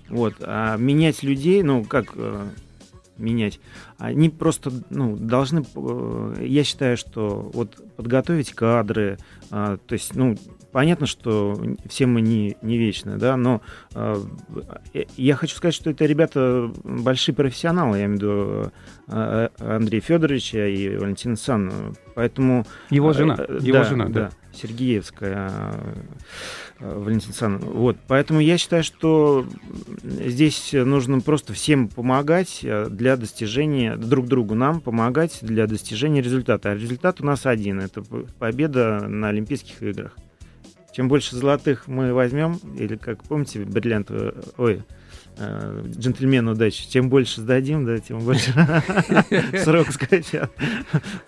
Вот. 0.09 0.35
А 0.41 0.77
менять 0.77 1.23
людей, 1.23 1.63
ну, 1.63 1.85
как 1.85 2.15
менять. 3.19 3.61
Они 3.99 4.29
просто 4.29 4.73
ну, 4.91 5.17
должны, 5.17 5.65
э, 5.75 6.45
я 6.47 6.65
считаю, 6.65 6.97
что 6.97 7.51
вот 7.53 7.77
подготовить 7.97 8.53
кадры, 8.53 9.19
а, 9.51 9.79
то 9.79 9.93
есть, 9.93 10.15
ну, 10.15 10.37
понятно, 10.77 11.07
что 11.07 11.59
все 11.89 12.05
мы 12.05 12.21
не, 12.21 12.59
не 12.61 12.77
вечны, 12.77 13.17
да, 13.17 13.39
но 13.39 13.63
а, 13.95 14.23
э, 14.93 15.05
я 15.17 15.35
хочу 15.35 15.57
сказать, 15.57 15.73
что 15.75 15.89
это 15.89 16.05
ребята 16.05 16.71
большие 16.85 17.35
профессионалы, 17.35 17.97
я 17.97 18.05
имею 18.05 18.19
в 18.19 18.21
виду 18.21 18.73
а, 19.09 19.51
Андрей 19.59 20.01
Федоровича 20.01 20.67
и 20.67 20.99
Валентина 20.99 21.37
Санна, 21.37 21.95
поэтому... 22.15 22.67
Его 22.91 23.15
жена, 23.15 23.39
его 23.59 23.79
да, 23.79 23.85
жена, 23.85 24.05
да. 24.09 24.13
да. 24.13 24.31
Сергеевская 24.53 25.51
Валентина 26.79 27.31
Александровна. 27.31 27.71
Вот, 27.71 27.97
поэтому 28.07 28.41
я 28.41 28.59
считаю, 28.59 28.85
что 28.85 29.47
здесь 30.03 30.75
нужно 30.75 31.21
просто 31.23 31.55
всем 31.55 31.89
помогать 31.89 32.61
для 32.91 33.17
достижения, 33.17 33.97
друг 33.97 34.27
другу 34.27 34.55
нам 34.55 34.83
помогать 34.83 35.39
для 35.41 35.67
достижения 35.67 36.21
результата. 36.21 36.71
А 36.71 36.75
результат 36.75 37.23
у 37.23 37.25
нас 37.25 37.47
один, 37.47 37.81
это 37.81 38.03
победа 38.03 39.07
на 39.09 39.29
Олимпийских 39.29 39.83
играх. 39.83 40.15
Чем 40.97 41.09
больше 41.09 41.37
золотых 41.37 41.89
мы 41.89 42.15
возьмем, 42.15 42.59
или 42.75 42.97
как 42.97 43.23
помните, 43.23 43.59
бриллиант, 43.59 44.11
ой, 44.57 44.83
э, 45.37 45.85
джентльмен 45.95 46.49
удачи. 46.49 46.89
Чем 46.89 47.11
больше 47.11 47.43
сдадим, 47.43 47.85
да, 47.85 47.99
тем 47.99 48.21
больше 48.21 48.51
срок 49.63 49.93
скачат. 49.93 50.51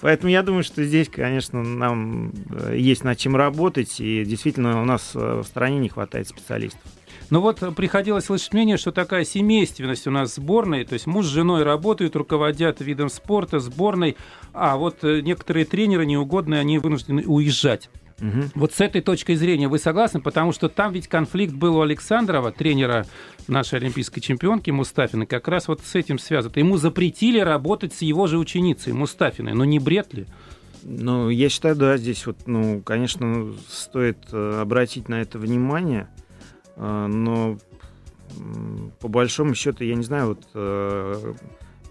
Поэтому 0.01 0.31
я 0.31 0.43
думаю, 0.43 0.65
что 0.65 0.83
здесь, 0.85 1.11
конечно, 1.11 1.63
нам 1.63 2.33
э, 2.51 2.79
есть 2.79 3.05
над 3.05 3.19
чем 3.19 3.37
работать, 3.37 4.01
и 4.01 4.25
действительно 4.25 4.81
у 4.81 4.87
нас 4.87 5.11
э, 5.15 5.43
в 5.43 5.45
стране 5.45 5.81
не 5.81 5.91
хватает 5.91 6.29
специалистов. 6.29 6.81
Ну 7.29 7.43
вот 7.43 7.63
приходилось 7.77 8.25
слышать 8.25 8.55
мнение, 8.55 8.79
что 8.79 8.91
такая 8.91 9.27
семейственность 9.27 10.07
у 10.07 10.11
нас 10.11 10.37
сборной, 10.37 10.87
то 10.87 10.95
есть 10.95 11.07
муж 11.07 11.27
с 11.27 11.29
женой 11.29 11.63
работают, 11.63 12.17
руководят 12.17 12.81
видом 12.81 13.11
спорта, 13.11 13.61
сборной, 13.61 14.17
а 14.55 14.79
вот 14.79 15.03
некоторые 15.03 15.67
тренеры 15.67 16.07
неугодные, 16.07 16.59
они 16.59 16.79
вынуждены 16.79 17.25
уезжать. 17.27 17.91
Угу. 18.21 18.51
Вот 18.55 18.73
с 18.73 18.81
этой 18.81 19.01
точкой 19.01 19.37
зрения 19.37 19.69
вы 19.69 19.79
согласны? 19.79 20.21
Потому 20.21 20.53
что 20.53 20.69
там 20.69 20.93
ведь 20.93 21.09
конфликт 21.09 21.55
был 21.55 21.77
у 21.77 21.83
Александрова, 21.83 22.51
тренера 22.53 23.07
нашей 23.47 23.79
олимпийской 23.79 24.21
чемпионки 24.21 24.71
Мустафиной 24.71 25.27
как 25.27 25.49
раз 25.49 25.69
вот 25.69 25.81
с 25.85 25.95
этим 25.95 26.19
связано. 26.19 26.53
Ему 26.57 26.77
запретили 26.77 27.39
работать 27.39 27.95
с 27.95 28.03
его 28.03 28.27
же 28.27 28.39
ученицей 28.39 28.93
Мустафиной, 28.93 29.55
но 29.55 29.65
не 29.65 29.79
бред 29.79 30.15
ли? 30.15 30.27
Ну, 30.83 31.29
я 31.29 31.49
считаю, 31.49 31.77
да, 31.77 31.97
здесь 31.97 32.27
вот, 32.27 32.47
ну, 32.47 32.81
конечно, 32.83 33.53
стоит 33.69 34.19
э, 34.33 34.61
обратить 34.61 35.09
на 35.09 35.21
это 35.21 35.39
внимание, 35.39 36.09
э, 36.77 37.07
но 37.07 37.59
по 39.01 39.09
большому 39.09 39.55
счету, 39.55 39.85
я 39.85 39.95
не 39.95 40.05
знаю, 40.05 40.29
вот 40.29 40.47
э, 40.55 41.35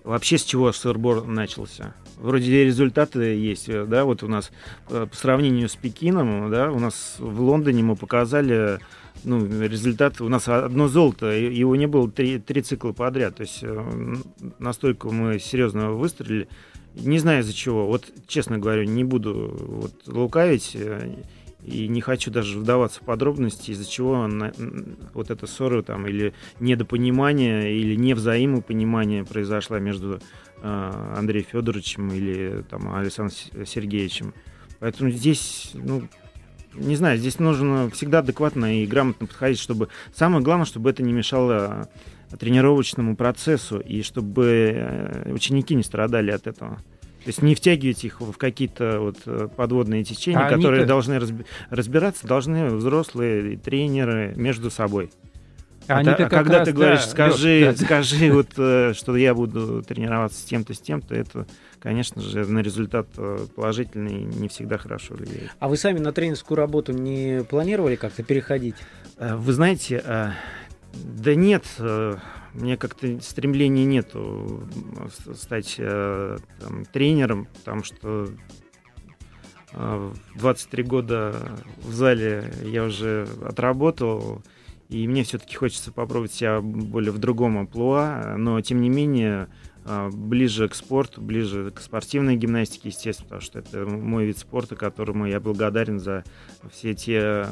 вообще 0.03 0.37
с 0.37 0.43
чего 0.43 0.71
сырбор 0.71 1.25
начался. 1.25 1.93
Вроде 2.19 2.65
результаты 2.65 3.19
есть, 3.35 3.67
да, 3.67 4.05
вот 4.05 4.23
у 4.23 4.27
нас 4.27 4.51
по 4.87 5.09
сравнению 5.13 5.69
с 5.69 5.75
Пекином, 5.75 6.49
да, 6.49 6.71
у 6.71 6.79
нас 6.79 7.15
в 7.19 7.41
Лондоне 7.41 7.83
мы 7.83 7.95
показали 7.95 8.79
ну, 9.23 9.45
результат, 9.45 10.19
у 10.21 10.29
нас 10.29 10.47
одно 10.47 10.87
золото, 10.87 11.27
его 11.27 11.75
не 11.75 11.87
было 11.87 12.09
три, 12.09 12.39
три 12.39 12.61
цикла 12.61 12.91
подряд, 12.91 13.35
то 13.35 13.41
есть 13.41 13.63
настолько 14.59 15.09
мы 15.09 15.39
серьезно 15.39 15.91
выстрелили. 15.91 16.47
Не 16.99 17.19
знаю 17.19 17.41
из-за 17.41 17.53
чего. 17.53 17.87
Вот, 17.87 18.05
честно 18.27 18.57
говорю, 18.57 18.83
не 18.83 19.03
буду 19.03 19.55
вот, 19.59 19.93
лукавить 20.07 20.71
э, 20.73 21.15
и 21.63 21.87
не 21.87 22.01
хочу 22.01 22.31
даже 22.31 22.57
вдаваться 22.57 23.01
в 23.01 23.03
подробности, 23.03 23.71
из-за 23.71 23.87
чего 23.87 24.25
на, 24.27 24.51
вот 25.13 25.29
эта 25.29 25.45
ссора 25.47 25.83
там 25.83 26.07
или 26.07 26.33
недопонимание, 26.59 27.75
или 27.75 27.95
невзаимопонимание 27.95 29.25
произошла 29.25 29.79
между 29.79 30.15
э, 30.15 30.19
Андреем 30.61 31.45
Федоровичем 31.51 32.11
или 32.11 32.63
там 32.69 32.93
Александром 32.95 33.65
Сергеевичем. 33.65 34.33
Поэтому 34.79 35.09
здесь, 35.09 35.71
ну, 35.73 36.07
не 36.73 36.95
знаю, 36.95 37.17
здесь 37.17 37.39
нужно 37.39 37.89
всегда 37.89 38.19
адекватно 38.19 38.81
и 38.81 38.85
грамотно 38.85 39.27
подходить, 39.27 39.59
чтобы 39.59 39.89
самое 40.13 40.43
главное, 40.43 40.65
чтобы 40.65 40.89
это 40.89 41.03
не 41.03 41.13
мешало 41.13 41.89
тренировочному 42.39 43.15
процессу, 43.15 43.79
и 43.79 44.01
чтобы 44.01 44.73
э, 44.75 45.31
ученики 45.33 45.75
не 45.75 45.83
страдали 45.83 46.31
от 46.31 46.45
этого. 46.45 46.75
То 46.75 47.29
есть 47.29 47.41
не 47.41 47.55
втягивать 47.55 48.03
их 48.05 48.21
в 48.21 48.37
какие-то 48.37 48.99
вот 48.99 49.17
э, 49.25 49.47
подводные 49.55 50.03
течения, 50.03 50.45
а 50.45 50.49
которые 50.49 50.79
они 50.79 50.87
должны 50.87 51.13
разби- 51.15 51.45
разбираться, 51.69 52.27
должны 52.27 52.67
взрослые 52.67 53.57
тренеры 53.57 54.33
между 54.35 54.69
собой. 54.69 55.09
А, 55.87 55.99
а, 55.99 56.01
а 56.01 56.29
когда 56.29 56.59
раз, 56.59 56.67
ты 56.67 56.73
говоришь, 56.73 57.05
да, 57.05 57.09
скажи, 57.09 57.61
да. 57.65 57.85
скажи 57.85 58.31
вот, 58.31 58.49
э, 58.57 58.93
что 58.93 59.15
я 59.15 59.33
буду 59.33 59.81
тренироваться 59.83 60.39
с 60.39 60.43
тем-то, 60.43 60.73
с 60.73 60.79
тем-то, 60.79 61.15
это, 61.15 61.47
конечно 61.79 62.21
же, 62.21 62.45
на 62.45 62.59
результат 62.59 63.07
положительный 63.55 64.23
не 64.23 64.49
всегда 64.49 64.77
хорошо 64.77 65.13
влияет. 65.13 65.51
А 65.59 65.67
вы 65.69 65.77
сами 65.77 65.99
на 65.99 66.11
тренерскую 66.11 66.57
работу 66.57 66.91
не 66.91 67.43
планировали 67.43 67.95
как-то 67.95 68.23
переходить? 68.23 68.75
Вы 69.17 69.53
знаете, 69.53 70.03
да 70.93 71.35
нет, 71.35 71.65
э, 71.79 72.15
мне 72.53 72.77
как-то 72.77 73.19
стремления 73.21 73.85
нету 73.85 74.67
стать 75.35 75.75
э, 75.77 76.37
там, 76.59 76.85
тренером, 76.85 77.47
потому 77.59 77.83
что 77.83 78.29
23 79.73 80.83
э, 80.83 80.85
года 80.85 81.35
в 81.77 81.93
зале 81.93 82.51
я 82.63 82.83
уже 82.83 83.27
отработал, 83.43 84.41
и 84.89 85.07
мне 85.07 85.23
все-таки 85.23 85.55
хочется 85.55 85.91
попробовать 85.91 86.33
себя 86.33 86.61
более 86.61 87.11
в 87.11 87.17
другом 87.17 87.57
амплуа, 87.57 88.35
но 88.37 88.59
тем 88.61 88.81
не 88.81 88.89
менее 88.89 89.47
ближе 90.11 90.67
к 90.67 90.75
спорту, 90.75 91.21
ближе 91.21 91.71
к 91.71 91.79
спортивной 91.79 92.35
гимнастике, 92.35 92.89
естественно, 92.89 93.27
потому 93.27 93.41
что 93.41 93.59
это 93.59 93.85
мой 93.85 94.25
вид 94.25 94.37
спорта, 94.37 94.75
которому 94.75 95.25
я 95.25 95.39
благодарен 95.39 95.99
за 95.99 96.23
все 96.71 96.93
те 96.93 97.45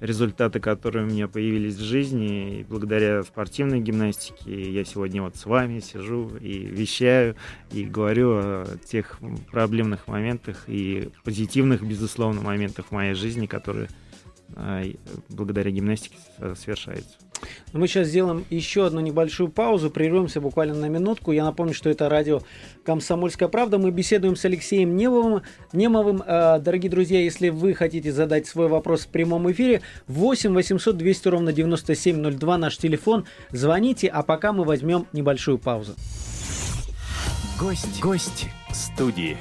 результаты, 0.00 0.60
которые 0.60 1.06
у 1.06 1.08
меня 1.08 1.28
появились 1.28 1.76
в 1.76 1.82
жизни. 1.82 2.60
И 2.60 2.64
благодаря 2.64 3.22
спортивной 3.22 3.80
гимнастике 3.80 4.70
я 4.70 4.84
сегодня 4.84 5.22
вот 5.22 5.36
с 5.36 5.46
вами 5.46 5.80
сижу 5.80 6.30
и 6.36 6.58
вещаю, 6.58 7.36
и 7.72 7.84
говорю 7.84 8.32
о 8.34 8.66
тех 8.84 9.18
проблемных 9.50 10.06
моментах 10.06 10.64
и 10.66 11.08
позитивных, 11.24 11.82
безусловно, 11.82 12.42
моментах 12.42 12.86
в 12.86 12.92
моей 12.92 13.14
жизни, 13.14 13.46
которые 13.46 13.88
а, 13.88 14.03
благодаря 15.28 15.70
гимнастике 15.70 16.16
совершаются. 16.54 17.16
Мы 17.72 17.88
сейчас 17.88 18.08
сделаем 18.08 18.44
еще 18.50 18.86
одну 18.86 19.00
небольшую 19.00 19.48
паузу, 19.50 19.90
прервемся 19.90 20.40
буквально 20.40 20.74
на 20.74 20.86
минутку. 20.86 21.32
Я 21.32 21.44
напомню, 21.44 21.74
что 21.74 21.90
это 21.90 22.08
радио 22.08 22.40
«Комсомольская 22.84 23.48
правда». 23.48 23.78
Мы 23.78 23.90
беседуем 23.90 24.36
с 24.36 24.44
Алексеем 24.44 24.96
Немовым. 24.96 25.42
Немовым. 25.72 26.22
Э, 26.24 26.58
дорогие 26.60 26.90
друзья, 26.90 27.20
если 27.20 27.48
вы 27.48 27.74
хотите 27.74 28.12
задать 28.12 28.46
свой 28.46 28.68
вопрос 28.68 29.02
в 29.02 29.08
прямом 29.08 29.50
эфире, 29.50 29.82
8 30.06 30.54
800 30.54 30.96
200 30.96 31.28
ровно 31.28 31.52
9702 31.52 32.58
наш 32.58 32.78
телефон. 32.78 33.26
Звоните, 33.50 34.08
а 34.08 34.22
пока 34.22 34.52
мы 34.52 34.64
возьмем 34.64 35.06
небольшую 35.12 35.58
паузу. 35.58 35.94
Гость, 37.58 38.00
гость 38.00 38.46
студии. 38.72 39.36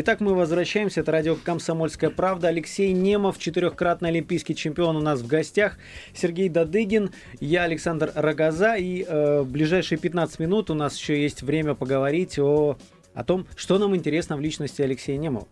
Итак, 0.00 0.20
мы 0.20 0.32
возвращаемся. 0.32 1.00
Это 1.00 1.10
радио 1.10 1.34
«Комсомольская 1.34 2.10
правда». 2.10 2.46
Алексей 2.46 2.92
Немов, 2.92 3.36
четырехкратный 3.36 4.10
олимпийский 4.10 4.54
чемпион 4.54 4.94
у 4.94 5.00
нас 5.00 5.22
в 5.22 5.26
гостях. 5.26 5.76
Сергей 6.14 6.48
Дадыгин, 6.48 7.10
я 7.40 7.64
Александр 7.64 8.12
Рогоза. 8.14 8.76
И 8.76 9.02
э, 9.02 9.40
в 9.40 9.50
ближайшие 9.50 9.98
15 9.98 10.38
минут 10.38 10.70
у 10.70 10.74
нас 10.74 10.96
еще 10.96 11.20
есть 11.20 11.42
время 11.42 11.74
поговорить 11.74 12.38
о 12.38 12.78
о 13.12 13.24
том, 13.24 13.48
что 13.56 13.78
нам 13.78 13.96
интересно 13.96 14.36
в 14.36 14.40
личности 14.40 14.80
Алексея 14.82 15.18
Немова. 15.18 15.48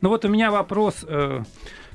Ну 0.00 0.10
вот 0.10 0.24
у 0.24 0.28
меня 0.28 0.52
вопрос 0.52 1.04
э, 1.08 1.42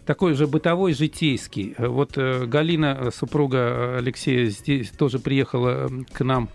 такой 0.06 0.34
же 0.34 0.48
бытовой, 0.48 0.92
житейский. 0.92 1.76
Вот 1.78 2.18
э, 2.18 2.46
Галина, 2.46 2.98
э, 3.00 3.12
супруга 3.12 3.96
Алексея, 4.00 4.48
здесь 4.48 4.90
тоже 4.90 5.20
приехала 5.20 5.90
к 6.12 6.22
нам 6.26 6.50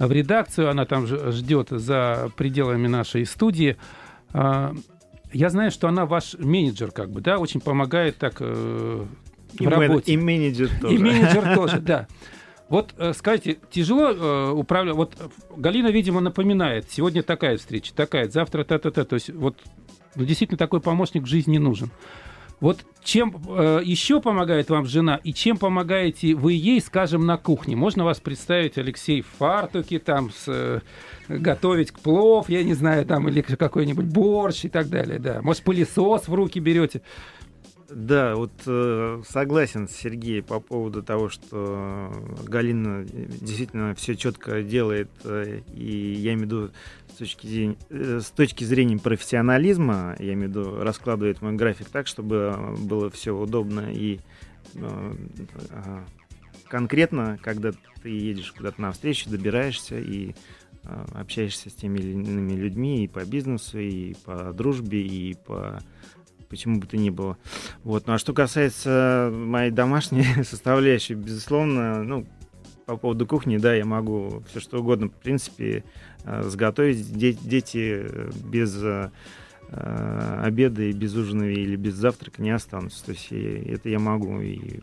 в 0.00 0.10
редакцию. 0.10 0.68
Она 0.68 0.84
там 0.84 1.06
ждет 1.06 1.68
за 1.70 2.32
пределами 2.36 2.88
нашей 2.88 3.24
студии. 3.24 3.76
А, 4.32 4.74
я 5.32 5.50
знаю, 5.50 5.70
что 5.70 5.88
она 5.88 6.06
ваш 6.06 6.34
менеджер, 6.38 6.90
как 6.90 7.10
бы, 7.10 7.20
да, 7.20 7.38
очень 7.38 7.60
помогает 7.60 8.18
так 8.18 8.36
э, 8.40 9.06
в 9.52 9.60
и 9.60 9.66
работе. 9.66 10.16
Мен, 10.16 10.20
и 10.20 10.24
менеджер 10.24 10.70
тоже. 10.80 10.94
И 10.94 10.98
менеджер 10.98 11.54
тоже, 11.54 11.80
да. 11.80 12.06
Вот 12.68 12.94
э, 12.98 13.12
скажите, 13.14 13.58
тяжело 13.70 14.10
э, 14.10 14.50
управлять. 14.50 14.94
Вот 14.94 15.16
Галина, 15.56 15.88
видимо, 15.88 16.20
напоминает: 16.20 16.90
сегодня 16.90 17.22
такая 17.22 17.56
встреча, 17.58 17.92
такая, 17.94 18.28
завтра 18.28 18.64
та-та-та. 18.64 19.04
То 19.04 19.14
есть 19.14 19.30
вот 19.30 19.56
ну, 20.14 20.24
действительно 20.24 20.58
такой 20.58 20.80
помощник 20.80 21.24
в 21.24 21.26
жизни 21.26 21.58
нужен. 21.58 21.90
Вот 22.60 22.84
чем 23.02 23.34
э, 23.48 23.80
еще 23.82 24.20
помогает 24.20 24.68
вам 24.68 24.84
жена 24.84 25.18
и 25.24 25.32
чем 25.32 25.56
помогаете 25.56 26.34
вы 26.34 26.52
ей, 26.52 26.80
скажем, 26.80 27.24
на 27.24 27.38
кухне? 27.38 27.74
Можно 27.74 28.04
вас 28.04 28.20
представить, 28.20 28.76
Алексей, 28.76 29.22
в 29.22 29.28
фартуке, 29.38 29.98
там, 29.98 30.30
с, 30.30 30.44
э, 30.46 30.80
готовить 31.38 31.92
плов, 31.92 32.48
я 32.48 32.62
не 32.62 32.74
знаю, 32.74 33.06
там, 33.06 33.28
или 33.28 33.40
какой-нибудь 33.42 34.06
борщ 34.06 34.64
и 34.64 34.68
так 34.68 34.88
далее, 34.88 35.18
да. 35.18 35.40
Может, 35.42 35.62
пылесос 35.62 36.28
в 36.28 36.34
руки 36.34 36.60
берете? 36.60 37.02
Да, 37.90 38.36
вот 38.36 38.52
э, 38.66 39.22
согласен 39.28 39.88
с 39.88 39.92
Сергеем 39.92 40.44
по 40.44 40.60
поводу 40.60 41.02
того, 41.02 41.28
что 41.28 42.12
Галина 42.46 43.04
действительно 43.04 43.94
все 43.96 44.14
четко 44.14 44.62
делает, 44.62 45.10
э, 45.24 45.62
и 45.74 46.12
я 46.12 46.34
имею 46.34 46.38
в 46.38 46.42
виду 46.42 46.70
с 47.12 47.16
точки, 47.16 47.46
зрения, 47.48 47.76
э, 47.90 48.20
с 48.22 48.30
точки 48.30 48.62
зрения 48.62 48.96
профессионализма, 48.96 50.14
я 50.20 50.34
имею 50.34 50.48
в 50.48 50.50
виду 50.50 50.76
раскладывает 50.82 51.42
мой 51.42 51.54
график 51.54 51.88
так, 51.88 52.06
чтобы 52.06 52.76
было 52.78 53.10
все 53.10 53.36
удобно 53.36 53.90
и 53.92 54.20
э, 54.74 55.12
конкретно, 56.68 57.38
когда 57.42 57.72
ты 58.02 58.08
едешь 58.08 58.52
куда-то 58.52 58.80
на 58.80 58.92
встречу, 58.92 59.28
добираешься 59.28 59.98
и 59.98 60.30
э, 60.30 60.34
общаешься 60.84 61.70
с 61.70 61.74
теми 61.74 61.98
или 61.98 62.12
иными 62.12 62.52
людьми 62.52 63.04
и 63.04 63.08
по 63.08 63.24
бизнесу, 63.24 63.78
и 63.78 64.14
по 64.24 64.52
дружбе, 64.52 65.00
и 65.00 65.34
по 65.34 65.80
почему 66.48 66.80
бы 66.80 66.86
то 66.86 66.96
ни 66.96 67.10
было. 67.10 67.38
Вот. 67.84 68.06
Ну 68.06 68.14
а 68.14 68.18
что 68.18 68.34
касается 68.34 69.30
моей 69.32 69.70
домашней 69.70 70.24
составляющей, 70.44 71.14
безусловно, 71.14 72.02
ну, 72.02 72.26
по 72.86 72.96
поводу 72.96 73.24
кухни, 73.26 73.56
да, 73.56 73.72
я 73.72 73.84
могу 73.84 74.42
все 74.50 74.58
что 74.58 74.80
угодно, 74.80 75.08
в 75.08 75.12
принципе, 75.12 75.84
э, 76.24 76.42
сготовить. 76.42 77.12
Дети 77.16 78.04
без 78.44 78.76
э, 78.82 79.10
обеда 79.70 80.82
и 80.82 80.92
без 80.92 81.14
ужина 81.14 81.44
или 81.44 81.76
без 81.76 81.94
завтрака 81.94 82.42
не 82.42 82.50
останутся. 82.50 83.04
То 83.06 83.12
есть 83.12 83.28
это 83.30 83.88
я 83.88 84.00
могу 84.00 84.40
и 84.40 84.80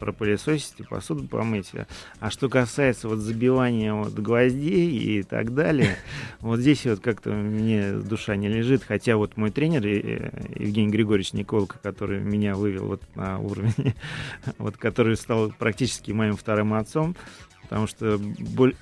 пропылесосить 0.00 0.74
и 0.78 0.82
посуду 0.82 1.28
помыть. 1.28 1.70
А 2.18 2.30
что 2.30 2.48
касается 2.48 3.06
вот 3.06 3.18
забивания 3.18 3.92
вот 3.92 4.14
гвоздей 4.14 4.90
и 4.90 5.22
так 5.22 5.54
далее, 5.54 5.96
вот 6.40 6.58
здесь 6.58 6.84
вот 6.86 7.00
как-то 7.00 7.30
мне 7.30 7.92
душа 7.92 8.34
не 8.34 8.48
лежит. 8.48 8.82
Хотя 8.82 9.16
вот 9.16 9.36
мой 9.36 9.50
тренер 9.50 9.86
э, 9.86 10.32
Евгений 10.56 10.90
Григорьевич 10.90 11.34
Николко, 11.34 11.78
который 11.80 12.20
меня 12.20 12.54
вывел 12.54 12.86
вот 12.86 13.02
на 13.14 13.38
уровень, 13.38 13.94
вот 14.58 14.76
который 14.76 15.16
стал 15.16 15.52
практически 15.56 16.10
моим 16.10 16.36
вторым 16.36 16.74
отцом, 16.74 17.14
потому 17.62 17.86
что 17.86 18.20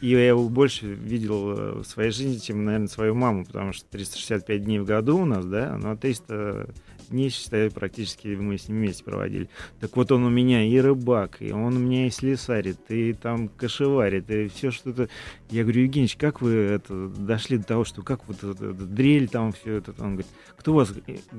я 0.01 0.29
его 0.29 0.49
больше 0.49 0.87
видел 0.87 1.51
э, 1.51 1.73
в 1.81 1.85
своей 1.85 2.13
жизни, 2.13 2.39
чем, 2.39 2.65
наверное, 2.65 2.89
свою 2.89 3.15
маму, 3.15 3.45
потому 3.45 3.73
что 3.73 3.85
365 3.91 4.65
дней 4.65 4.79
в 4.79 4.85
году 4.85 5.19
у 5.19 5.25
нас, 5.27 5.45
да, 5.45 5.77
но 5.77 5.97
300 5.97 6.71
дней, 7.09 7.31
считаю, 7.31 7.71
практически 7.71 8.29
мы 8.29 8.59
с 8.59 8.69
ним 8.69 8.79
вместе 8.79 9.05
проводили. 9.05 9.49
Так 9.81 9.97
вот 9.97 10.13
он 10.13 10.25
у 10.25 10.31
меня 10.31 10.65
и 10.65 10.79
рыбак, 10.79 11.37
и 11.41 11.53
он 11.53 11.77
у 11.77 11.79
меня 11.79 12.07
и 12.07 12.11
слесарит, 12.11 12.79
и 12.89 13.13
там 13.13 13.49
кошеварит, 13.49 14.31
и 14.31 14.49
все 14.49 14.71
что-то. 14.71 15.09
Я 15.51 15.63
говорю, 15.63 15.83
Евгеньевич, 15.83 16.17
как 16.17 16.41
вы 16.41 16.53
это, 16.53 17.09
дошли 17.09 17.59
до 17.59 17.65
того, 17.65 17.85
что 17.85 18.03
как 18.03 18.27
вот 18.29 18.39
это, 18.39 18.53
это, 18.53 18.73
дрель 18.73 19.29
там 19.29 19.53
все 19.53 19.75
это? 19.77 19.95
Он 19.99 20.13
говорит, 20.13 20.27
кто 20.57 20.73
вас, 20.73 20.93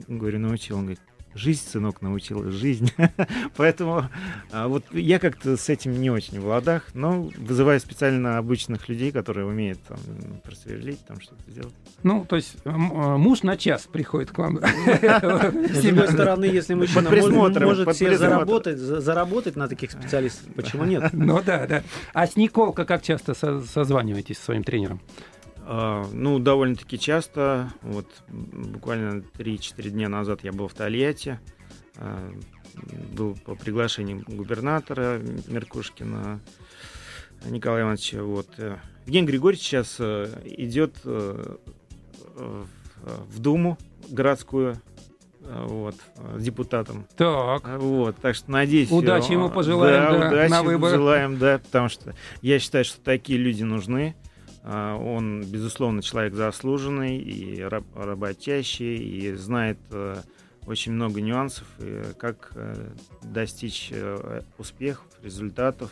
говорю, 0.08 0.40
научил? 0.40 0.78
Он 0.78 0.84
говорит, 0.84 1.02
жизнь, 1.36 1.62
сынок, 1.68 2.02
научила 2.02 2.52
жизнь. 2.52 2.92
Поэтому 3.56 4.10
а, 4.52 4.68
вот 4.68 4.84
я 4.92 5.20
как-то 5.20 5.58
с 5.58 5.70
этим 5.70 6.00
не 6.00 6.10
очень 6.10 6.40
в 6.40 6.46
ладах, 6.46 6.88
но 6.94 7.30
вызываю 7.38 7.80
специально 7.80 8.38
обычных 8.38 8.90
людей, 8.90 9.12
которые 9.12 9.46
умеют 9.46 9.80
там 9.84 9.98
просверлить, 10.44 11.06
там 11.06 11.22
что-то 11.22 11.42
сделать. 11.50 11.74
Ну, 12.04 12.26
то 12.26 12.36
есть 12.36 12.56
а, 12.66 13.18
муж 13.18 13.44
на 13.44 13.58
час 13.58 13.88
приходит 13.92 14.32
к 14.32 14.38
вам. 14.38 14.60
С 14.64 15.82
другой 15.82 16.08
стороны, 16.08 16.46
если 16.46 16.74
мужчина 16.74 17.10
может 17.10 17.96
себе 17.96 18.18
заработать, 18.18 18.78
заработать 18.78 19.56
на 19.56 19.68
таких 19.68 19.92
специалистах, 19.92 20.54
почему 20.56 20.86
нет? 20.86 21.14
Ну 21.30 21.42
да, 21.46 21.68
да. 21.68 21.84
А 22.14 22.26
с 22.26 22.36
Николка 22.38 22.86
как 22.86 23.04
часто 23.04 23.34
созваниваетесь 23.34 24.38
со 24.38 24.46
своим 24.46 24.64
тренером? 24.64 25.00
А, 25.72 26.04
ну, 26.12 26.40
довольно-таки 26.40 26.98
часто. 26.98 27.72
Вот 27.84 28.08
буквально 28.28 29.22
3-4 29.38 29.90
дня 29.92 30.10
назад 30.10 30.40
я 30.44 30.52
был 30.52 30.68
в 30.68 30.74
Тольятти. 30.74 31.40
А, 31.96 32.34
был 33.14 33.36
по 33.46 33.54
приглашению 33.54 34.24
губернатора 34.28 35.22
Меркушкина 35.48 36.40
Николая 37.46 37.84
Ивановича. 37.84 38.24
Вот. 38.24 38.48
Э, 38.58 38.78
Евгений 39.06 39.28
Григорьевич 39.28 39.64
сейчас 39.64 39.98
э, 40.00 40.42
идет 40.46 40.96
э, 41.04 41.58
в 42.36 43.40
Думу 43.40 43.78
городскую 44.10 44.82
вот, 45.42 45.96
с 46.36 46.44
депутатом. 46.44 47.06
Так. 47.16 47.62
Вот, 47.78 48.16
так 48.18 48.36
что 48.36 48.50
надеюсь... 48.50 48.90
Удачи 48.92 49.34
ему 49.34 49.50
пожелаем, 49.50 50.14
да, 50.14 50.20
да 50.20 50.28
удачи 50.30 50.52
на 50.52 50.64
выборах. 50.64 50.96
Желаем, 50.96 51.38
да, 51.38 51.60
потому 51.60 51.90
что 51.90 52.16
я 52.42 52.58
считаю, 52.58 52.86
что 52.86 53.00
такие 53.02 53.38
люди 53.38 53.62
нужны. 53.62 54.16
А, 54.72 54.96
он, 54.98 55.44
безусловно, 55.46 56.04
человек 56.04 56.36
заслуженный 56.36 57.18
и 57.18 57.60
работящий, 57.64 58.98
и 58.98 59.34
знает 59.34 59.80
э, 59.90 60.18
очень 60.68 60.92
много 60.92 61.22
нюансов, 61.22 61.66
как 62.20 62.52
э, 62.54 62.92
достичь 63.24 63.90
э, 63.92 64.44
успехов, 64.60 65.08
результатов, 65.24 65.92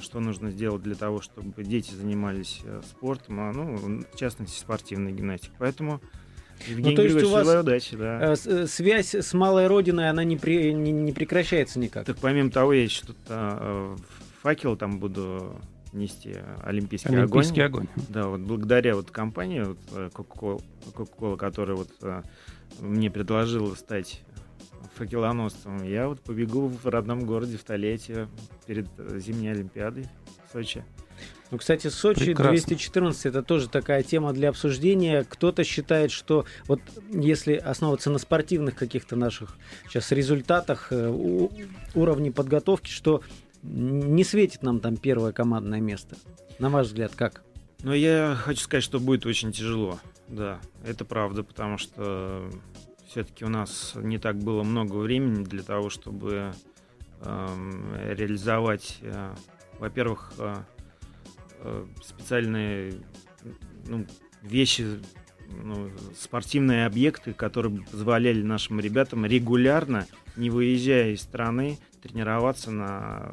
что 0.00 0.20
нужно 0.20 0.50
сделать 0.52 0.82
для 0.82 0.94
того, 0.94 1.20
чтобы 1.20 1.64
дети 1.64 1.92
занимались 1.92 2.62
спортом, 2.88 3.40
а, 3.40 3.52
ну, 3.52 4.04
в 4.10 4.16
частности, 4.16 4.58
спортивной 4.58 5.12
гимнастикой. 5.12 5.56
Поэтому 5.58 6.00
Евгений 6.68 6.90
ну, 6.90 6.96
то 6.96 7.02
есть 7.02 7.22
у 7.24 7.28
вас 7.30 7.48
удачи, 7.48 7.96
да. 7.96 8.36
связь 8.36 9.14
с 9.16 9.34
малой 9.34 9.66
родиной, 9.66 10.08
она 10.08 10.24
не, 10.24 10.38
при, 10.38 10.72
не, 10.72 10.92
не 10.92 11.12
прекращается 11.12 11.78
никак? 11.78 12.06
Так 12.06 12.16
помимо 12.18 12.50
того, 12.50 12.72
я 12.72 12.84
еще 12.84 13.04
тут 13.04 13.18
а, 13.28 13.96
факел 14.40 14.76
там 14.76 14.98
буду 14.98 15.60
нести 15.92 16.36
олимпийский, 16.62 17.08
олимпийский 17.14 17.60
огонь. 17.60 17.86
огонь. 17.94 18.06
Да, 18.08 18.28
вот 18.28 18.40
благодаря 18.40 18.94
вот 18.94 19.10
компании 19.10 19.62
вот, 19.62 19.78
э, 19.92 20.10
Coca-Cola, 20.12 20.62
Coca-Cola, 20.94 21.36
которая 21.36 21.76
вот 21.76 21.90
э, 22.02 22.22
мне 22.80 23.10
предложила 23.10 23.74
стать 23.74 24.22
факелоносцем, 24.94 25.82
я 25.84 26.08
вот 26.08 26.20
побегу 26.20 26.68
в 26.68 26.86
родном 26.86 27.24
городе 27.24 27.56
в 27.56 27.64
Толете 27.64 28.28
перед 28.66 28.88
э, 28.98 29.18
зимней 29.18 29.52
Олимпиадой 29.52 30.06
в 30.48 30.52
Сочи. 30.52 30.84
Ну, 31.50 31.58
кстати, 31.58 31.88
Сочи 31.88 32.24
Прекрасно. 32.24 32.52
214 32.52 33.26
это 33.26 33.42
тоже 33.42 33.68
такая 33.68 34.02
тема 34.02 34.32
для 34.32 34.48
обсуждения. 34.48 35.24
Кто-то 35.28 35.64
считает, 35.64 36.10
что 36.10 36.46
вот 36.66 36.80
если 37.10 37.54
основываться 37.54 38.10
на 38.10 38.18
спортивных 38.18 38.74
каких-то 38.74 39.16
наших 39.16 39.58
сейчас 39.86 40.12
результатах, 40.12 40.90
уровне 41.94 42.32
подготовки, 42.32 42.88
что 42.88 43.20
не 43.62 44.24
светит 44.24 44.62
нам 44.62 44.80
там 44.80 44.96
первое 44.96 45.32
командное 45.32 45.80
место. 45.80 46.16
На 46.58 46.68
ваш 46.68 46.88
взгляд, 46.88 47.14
как? 47.14 47.42
Ну, 47.82 47.92
я 47.92 48.36
хочу 48.38 48.60
сказать, 48.60 48.84
что 48.84 49.00
будет 49.00 49.26
очень 49.26 49.52
тяжело. 49.52 49.98
Да, 50.28 50.60
это 50.84 51.04
правда, 51.04 51.42
потому 51.42 51.78
что 51.78 52.48
все-таки 53.06 53.44
у 53.44 53.48
нас 53.48 53.92
не 53.96 54.18
так 54.18 54.38
было 54.38 54.62
много 54.62 54.96
времени 54.96 55.44
для 55.44 55.62
того, 55.62 55.90
чтобы 55.90 56.52
э, 57.20 58.14
реализовать, 58.16 58.98
э, 59.02 59.34
во-первых, 59.78 60.32
э, 60.38 60.54
э, 61.60 61.86
специальные 62.02 62.94
ну, 63.86 64.06
вещи, 64.42 65.00
ну, 65.62 65.90
спортивные 66.18 66.86
объекты, 66.86 67.32
которые 67.32 67.82
позволяли 67.82 68.42
нашим 68.42 68.80
ребятам 68.80 69.26
регулярно, 69.26 70.06
не 70.36 70.48
выезжая 70.48 71.10
из 71.10 71.20
страны, 71.20 71.78
тренироваться 72.02 72.70
на 72.70 73.32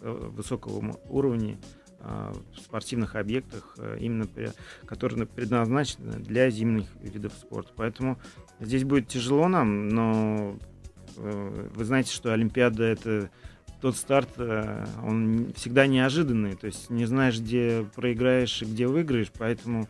Э, 0.00 0.28
высокого 0.30 0.96
уровня 1.08 1.58
а, 2.00 2.32
в 2.54 2.60
спортивных 2.60 3.16
объектах, 3.16 3.74
э, 3.78 3.98
именно 4.00 4.28
которые 4.86 5.26
предназначены 5.26 6.12
для 6.20 6.50
зимних 6.50 6.86
видов 7.00 7.32
спорта. 7.32 7.72
Поэтому 7.74 8.18
здесь 8.60 8.84
будет 8.84 9.08
тяжело 9.08 9.48
нам, 9.48 9.88
но 9.88 10.56
э, 11.16 11.68
вы 11.74 11.84
знаете, 11.84 12.12
что 12.12 12.32
Олимпиада 12.32 12.84
это 12.84 13.30
тот 13.80 13.96
старт, 13.96 14.28
он 14.38 15.52
всегда 15.54 15.86
неожиданный, 15.86 16.56
то 16.56 16.66
есть 16.66 16.90
не 16.90 17.06
знаешь, 17.06 17.38
где 17.38 17.86
проиграешь 17.94 18.60
и 18.62 18.64
где 18.64 18.88
выиграешь, 18.88 19.30
поэтому, 19.38 19.88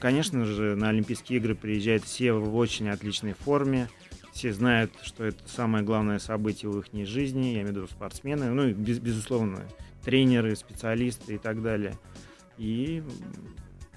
конечно 0.00 0.44
же, 0.44 0.76
на 0.76 0.90
Олимпийские 0.90 1.40
игры 1.40 1.56
приезжают 1.56 2.04
все 2.04 2.32
в 2.32 2.54
очень 2.54 2.88
отличной 2.88 3.32
форме, 3.32 3.88
все 4.34 4.52
знают, 4.52 4.92
что 5.02 5.24
это 5.24 5.48
самое 5.48 5.84
главное 5.84 6.18
событие 6.18 6.70
в 6.70 6.80
их 6.80 7.06
жизни, 7.06 7.46
я 7.46 7.62
имею 7.62 7.66
в 7.68 7.70
виду 7.70 7.86
спортсмены, 7.86 8.50
ну 8.50 8.66
и 8.66 8.72
без, 8.72 8.98
безусловно 8.98 9.62
тренеры, 10.04 10.56
специалисты 10.56 11.36
и 11.36 11.38
так 11.38 11.62
далее. 11.62 11.94
И 12.58 13.02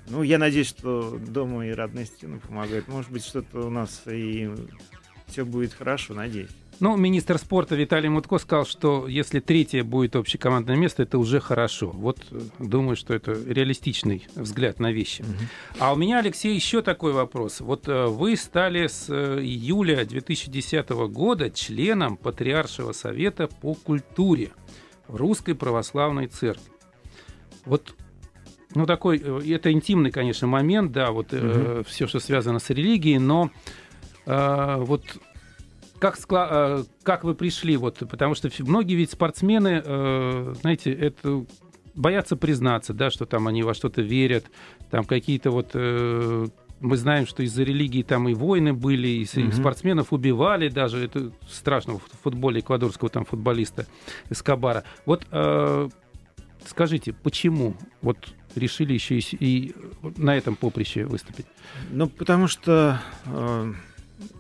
ну, 0.10 0.21
я 0.21 0.38
надеюсь, 0.38 0.67
что 0.67 1.17
дома 1.17 1.67
и 1.67 1.71
родные 1.71 2.06
стены 2.06 2.39
помогают. 2.39 2.88
Может 2.88 3.12
быть, 3.12 3.26
что-то 3.26 3.67
у 3.67 3.69
нас 3.69 4.04
и 4.06 4.50
все 5.26 5.43
будет 5.43 5.73
хорошо, 5.73 6.13
надеюсь. 6.13 6.56
Ну, 6.80 6.96
министр 6.96 7.38
спорта 7.40 7.76
Виталий 7.76 8.10
Мутко 8.10 8.38
сказал, 8.38 8.66
что 8.66 9.08
если 9.08 9.40
третье 9.40 9.84
будет 9.84 10.16
общекомандное 10.16 10.76
место, 10.76 11.04
это 11.04 11.18
уже 11.18 11.40
хорошо. 11.40 11.90
Вот 11.90 12.20
э, 12.32 12.40
думаю, 12.60 12.96
что 12.96 13.16
это 13.16 13.32
реалистичный 13.32 14.28
взгляд 14.36 14.80
на 14.80 14.92
вещи. 14.92 15.22
Угу. 15.22 15.80
А 15.80 15.94
у 15.94 15.96
меня, 15.96 16.20
Алексей, 16.20 16.54
еще 16.54 16.82
такой 16.82 17.13
вопрос. 17.13 17.62
Вот 17.62 17.88
э, 17.88 18.06
вы 18.06 18.36
стали 18.36 18.88
с 18.88 19.08
э, 19.10 19.40
июля 19.42 20.06
2010 20.06 20.90
года 20.90 21.50
членом 21.50 22.16
Патриаршего 22.16 22.92
совета 22.92 23.48
по 23.48 23.74
культуре 23.74 24.52
в 25.08 25.16
Русской 25.16 25.56
Православной 25.56 26.28
Церкви. 26.28 26.72
Вот 27.66 27.96
ну, 28.76 28.86
такой, 28.86 29.18
это 29.18 29.72
интимный, 29.72 30.12
конечно, 30.12 30.46
момент, 30.48 30.92
да, 30.92 31.12
вот 31.12 31.34
угу. 31.34 31.42
э, 31.42 31.84
все, 31.88 32.08
что 32.08 32.20
связано 32.20 32.60
с 32.60 32.70
религией, 32.70 33.18
но 33.18 33.50
э, 34.26 34.76
вот 34.80 35.04
как, 35.99 36.17
э, 36.29 36.83
как 37.03 37.23
вы 37.23 37.36
пришли? 37.36 37.77
Вот, 37.77 38.03
потому 38.10 38.36
что 38.36 38.49
многие 38.60 38.95
ведь 38.95 39.12
спортсмены, 39.12 39.81
э, 39.83 40.53
знаете, 40.62 40.91
это 40.91 41.45
боятся 41.95 42.36
признаться, 42.36 42.93
да, 42.93 43.10
что 43.10 43.25
там 43.25 43.47
они 43.47 43.63
во 43.63 43.73
что-то 43.73 44.01
верят, 44.01 44.45
там 44.91 45.03
какие-то 45.03 45.51
вот 45.51 45.71
э, 45.73 46.47
мы 46.79 46.97
знаем, 46.97 47.25
что 47.25 47.43
из-за 47.43 47.63
религии 47.63 48.03
там 48.03 48.29
и 48.29 48.33
войны 48.33 48.73
были, 48.73 49.07
и 49.07 49.23
mm-hmm. 49.23 49.53
спортсменов 49.53 50.13
убивали 50.13 50.69
даже, 50.69 51.03
это 51.03 51.31
страшно 51.49 51.97
в 51.97 52.03
футболе 52.21 52.62
эквадорского 52.62 53.10
там 53.10 53.25
футболиста 53.25 53.88
Эскобара. 54.29 54.83
Вот 55.05 55.25
э, 55.31 55.89
скажите, 56.65 57.13
почему 57.13 57.75
вот 58.01 58.17
решили 58.55 58.93
еще 58.93 59.17
и, 59.17 59.23
и 59.39 59.75
на 60.17 60.36
этом 60.38 60.55
поприще 60.55 61.05
выступить? 61.05 61.45
Ну, 61.89 62.07
потому 62.07 62.47
что 62.47 63.01
э, 63.25 63.73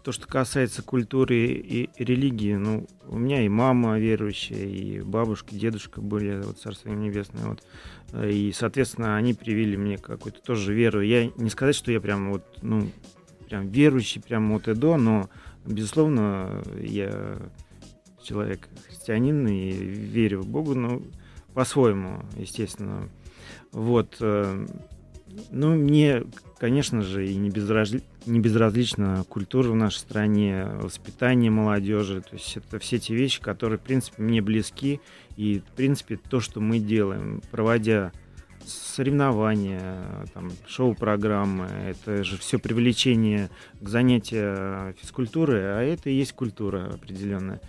то, 0.03 0.11
что 0.11 0.27
касается 0.27 0.81
культуры 0.81 1.37
и 1.37 1.89
религии, 1.97 2.55
ну, 2.55 2.87
у 3.07 3.17
меня 3.17 3.45
и 3.45 3.49
мама 3.49 3.99
верующая, 3.99 4.65
и 4.65 5.01
бабушка, 5.01 5.55
и 5.55 5.59
дедушка 5.59 6.01
были, 6.01 6.41
вот, 6.41 6.59
Царство 6.59 6.89
им 6.89 7.01
Небесное, 7.01 7.45
вот, 7.45 7.63
и, 8.23 8.51
соответственно, 8.53 9.17
они 9.17 9.33
привили 9.33 9.75
мне 9.75 9.97
какую-то 9.97 10.41
тоже 10.41 10.73
веру. 10.73 11.01
Я 11.01 11.29
не 11.37 11.49
сказать, 11.49 11.75
что 11.75 11.91
я 11.91 11.99
прям 12.01 12.31
вот, 12.31 12.43
ну, 12.61 12.89
прям 13.47 13.67
верующий, 13.67 14.21
прям 14.21 14.51
вот 14.51 14.67
и 14.67 14.73
до, 14.73 14.97
но, 14.97 15.29
безусловно, 15.65 16.63
я 16.81 17.37
человек 18.23 18.67
христианин 18.87 19.47
и 19.47 19.71
верю 19.71 20.41
в 20.41 20.47
Бога, 20.47 20.73
ну, 20.75 21.03
по-своему, 21.53 22.23
естественно. 22.35 23.09
Вот, 23.71 24.17
э, 24.19 24.67
ну, 25.51 25.75
мне, 25.75 26.23
конечно 26.57 27.01
же, 27.01 27.27
и 27.27 27.35
не, 27.35 27.49
безразли... 27.49 28.01
не 28.25 28.39
безразлична 28.39 29.23
культура 29.29 29.69
в 29.69 29.75
нашей 29.75 29.97
стране, 29.97 30.65
воспитание 30.81 31.51
молодежи. 31.51 32.21
То 32.21 32.35
есть 32.35 32.57
это 32.57 32.79
все 32.79 32.99
те 32.99 33.15
вещи, 33.15 33.41
которые, 33.41 33.77
в 33.77 33.81
принципе, 33.81 34.21
мне 34.21 34.41
близки. 34.41 34.99
И, 35.35 35.59
в 35.59 35.75
принципе, 35.75 36.17
то, 36.17 36.39
что 36.39 36.59
мы 36.59 36.79
делаем, 36.79 37.41
проводя 37.51 38.11
соревнования, 38.65 40.27
там, 40.33 40.51
шоу-программы, 40.67 41.67
это 41.67 42.23
же 42.23 42.37
все 42.37 42.59
привлечение 42.59 43.49
к 43.79 43.87
занятию 43.87 44.93
физкультуры, 44.99 45.61
а 45.61 45.81
это 45.81 46.09
и 46.09 46.15
есть 46.15 46.33
культура 46.33 46.89
определенная. 46.93 47.61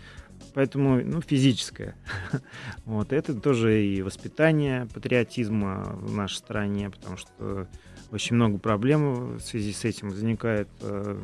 Поэтому, 0.54 1.00
ну, 1.04 1.20
физическое. 1.20 1.94
вот, 2.84 3.12
это 3.12 3.34
тоже 3.34 3.84
и 3.84 4.02
воспитание 4.02 4.86
патриотизма 4.92 5.96
в 6.00 6.14
нашей 6.14 6.36
стране, 6.36 6.90
потому 6.90 7.16
что 7.16 7.68
очень 8.10 8.36
много 8.36 8.58
проблем 8.58 9.36
в 9.36 9.40
связи 9.40 9.72
с 9.72 9.84
этим 9.84 10.10
возникает, 10.10 10.68
э, 10.80 11.18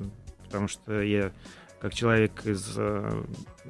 потому 0.44 0.68
что 0.68 1.00
я, 1.00 1.32
как 1.80 1.94
человек 1.94 2.44
из, 2.46 2.74
э, 2.76 3.24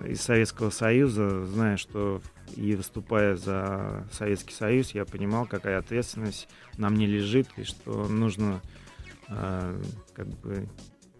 из 0.07 0.21
Советского 0.21 0.71
Союза, 0.71 1.45
знаю, 1.47 1.79
что 1.79 2.21
и 2.57 2.75
выступая 2.75 3.37
за 3.37 4.05
Советский 4.13 4.55
Союз, 4.55 4.91
я 4.93 5.05
понимал, 5.05 5.47
какая 5.47 5.79
ответственность 5.79 6.49
на 6.77 6.91
мне 6.91 7.07
лежит, 7.07 7.49
и 7.57 7.65
что 7.65 8.07
нужно 8.09 8.61
э, 9.29 9.83
как 10.13 10.27
бы 10.27 10.69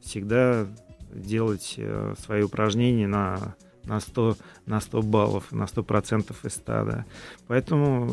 всегда 0.03 0.67
делать 1.13 1.79
свои 2.19 2.43
упражнения 2.43 3.07
на 3.07 3.55
на 3.87 4.01
100, 4.01 4.37
на 4.67 4.81
100 4.81 5.03
баллов, 5.03 5.53
на 5.53 5.67
100 5.67 5.83
процентов 5.83 6.45
из 6.45 6.55
100, 6.55 6.85
да. 6.85 7.05
Поэтому, 7.47 8.11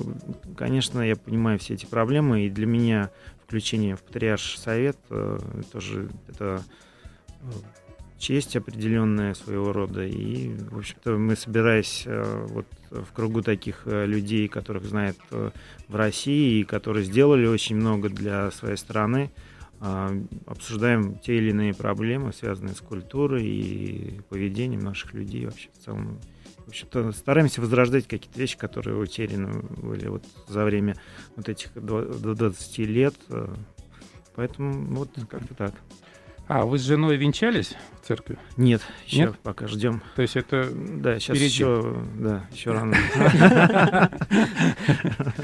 конечно, 0.57 1.01
я 1.01 1.15
понимаю 1.15 1.59
все 1.59 1.75
эти 1.75 1.85
проблемы, 1.85 2.45
и 2.45 2.49
для 2.49 2.65
меня 2.65 3.09
включение 3.51 3.97
в 3.97 4.01
Патриарш 4.01 4.57
Совет 4.57 4.95
э, 5.09 5.37
тоже 5.73 6.07
это 6.29 6.63
э, 7.41 7.45
честь 8.17 8.55
определенная 8.55 9.33
своего 9.33 9.73
рода. 9.73 10.05
И, 10.05 10.53
в 10.69 10.77
общем-то, 10.77 11.17
мы, 11.17 11.35
собираясь 11.35 12.03
э, 12.05 12.45
вот 12.47 12.65
в 12.91 13.11
кругу 13.11 13.41
таких 13.41 13.81
людей, 13.85 14.47
которых 14.47 14.85
знает 14.85 15.17
в 15.29 15.51
России, 15.93 16.61
и 16.61 16.63
которые 16.63 17.03
сделали 17.03 17.45
очень 17.45 17.75
много 17.75 18.07
для 18.07 18.51
своей 18.51 18.77
страны, 18.77 19.31
обсуждаем 20.45 21.17
те 21.19 21.37
или 21.37 21.49
иные 21.49 21.73
проблемы, 21.73 22.31
связанные 22.31 22.75
с 22.75 22.79
культурой 22.79 23.45
и 23.45 24.21
поведением 24.29 24.81
наших 24.81 25.13
людей 25.13 25.45
вообще 25.45 25.69
в 25.73 25.83
целом. 25.83 26.19
Общем-то, 26.71 27.11
стараемся 27.11 27.59
возрождать 27.59 28.07
какие-то 28.07 28.39
вещи, 28.39 28.57
которые 28.57 28.95
утеряны 28.95 29.61
были 29.61 30.07
вот 30.07 30.23
за 30.47 30.63
время 30.63 30.95
вот 31.35 31.49
этих 31.49 31.73
20 31.73 32.77
лет. 32.77 33.13
Поэтому 34.35 34.95
вот 34.95 35.09
как-то 35.29 35.53
так. 35.53 35.73
А, 36.47 36.63
вы 36.63 36.79
с 36.79 36.83
женой 36.83 37.17
венчались 37.17 37.75
в 38.01 38.07
церкви? 38.07 38.37
Нет, 38.55 38.81
еще 39.05 39.17
Нет? 39.17 39.35
пока 39.43 39.67
ждем. 39.67 40.01
То 40.15 40.21
есть 40.21 40.37
это 40.37 40.69
Да, 40.73 41.19
сейчас 41.19 41.35
впереди. 41.35 41.53
еще, 41.55 42.05
да, 42.17 42.47
еще 42.53 42.71
рано. 42.71 42.95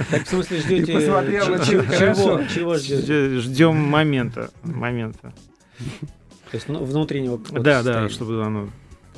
Так 0.09 0.23
в 0.23 0.27
смысле 0.27 0.59
ждете 0.59 0.93
чего? 0.93 2.41
Чего 2.45 2.75
ждете? 2.75 3.39
Ждем 3.39 3.75
момента. 3.75 4.49
Момента. 4.63 5.33
То 5.77 6.53
есть 6.53 6.69
ну, 6.69 6.85
внутреннего 6.85 7.37
Да, 7.37 7.83
да, 7.83 8.07
чтобы 8.07 8.41
оно 8.45 8.69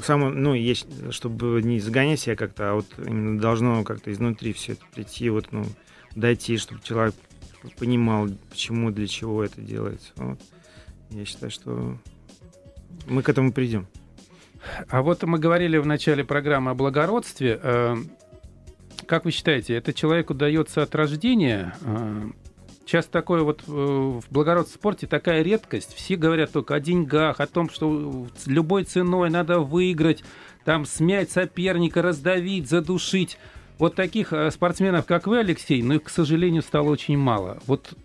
само, 0.04 0.30
ну, 0.30 0.54
есть, 0.54 0.88
чтобы 1.12 1.62
не 1.62 1.80
загонять 1.80 2.20
себя 2.20 2.36
как-то, 2.36 2.72
а 2.72 2.74
вот 2.76 2.86
именно 2.98 3.40
должно 3.40 3.84
как-то 3.84 4.12
изнутри 4.12 4.54
все 4.54 4.74
это 4.74 4.84
прийти, 4.94 5.30
вот, 5.30 5.52
ну, 5.52 5.66
дойти, 6.16 6.58
чтобы 6.58 6.82
человек 6.82 7.16
понимал, 7.78 8.30
почему, 8.50 8.92
для 8.92 9.08
чего 9.08 9.44
это 9.44 9.62
делается. 9.62 10.12
Вот. 10.16 10.40
Я 11.10 11.26
считаю, 11.26 11.52
что 11.52 11.98
мы 13.08 13.24
к 13.24 13.30
этому 13.30 13.52
придем. 13.52 13.88
А 14.90 15.02
вот 15.02 15.24
мы 15.24 15.40
говорили 15.40 15.78
в 15.78 15.86
начале 15.86 16.24
программы 16.24 16.72
о 16.72 16.76
благородстве. 16.76 17.60
Э, 17.62 17.96
как 19.06 19.26
вы 19.26 19.32
считаете, 19.32 19.76
это 19.76 19.94
человеку 19.94 20.34
дается 20.34 20.84
от 20.84 20.94
рождения? 20.96 21.74
Сейчас 22.90 23.06
э, 23.06 23.10
такое 23.12 23.44
вот 23.44 23.64
э, 23.68 23.72
в 23.72 24.24
благородном 24.32 24.74
спорте 24.74 25.06
такая 25.06 25.44
редкость. 25.44 25.94
Все 25.94 26.16
говорят 26.16 26.52
только 26.52 26.74
о 26.74 26.80
деньгах, 26.80 27.40
о 27.40 27.46
том, 27.46 27.70
что 27.70 28.28
любой 28.48 28.84
ценой 28.84 29.30
надо 29.30 29.60
выиграть, 29.60 30.24
там 30.66 30.86
смять 30.86 31.30
соперника, 31.30 32.02
раздавить, 32.02 32.68
задушить. 32.68 33.38
Вот 33.78 33.96
таких 33.96 34.34
спортсменов, 34.52 35.06
как 35.06 35.28
вы, 35.28 35.40
Алексей, 35.40 35.84
ну 35.84 35.94
их, 35.96 36.04
к 36.04 36.10
сожалению, 36.10 36.64
стало 36.64 36.90
очень 36.90 37.18
мало. 37.18 37.60
Вот 37.68 37.96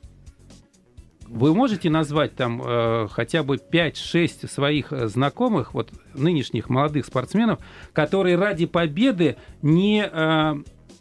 вы 1.35 1.55
можете 1.55 1.91
назвать 1.91 2.37
там 2.37 2.63
э, 2.65 3.09
хотя 3.11 3.43
бы 3.43 3.57
5-6 3.57 4.49
своих 4.49 4.93
э, 4.93 5.09
знакомых, 5.09 5.75
вот 5.75 5.91
нынешних 6.15 6.69
молодых 6.69 7.07
спортсменов, 7.07 7.59
которые 7.93 8.37
ради 8.37 8.67
победы 8.67 9.37
не, 9.63 10.09
э, 10.11 10.55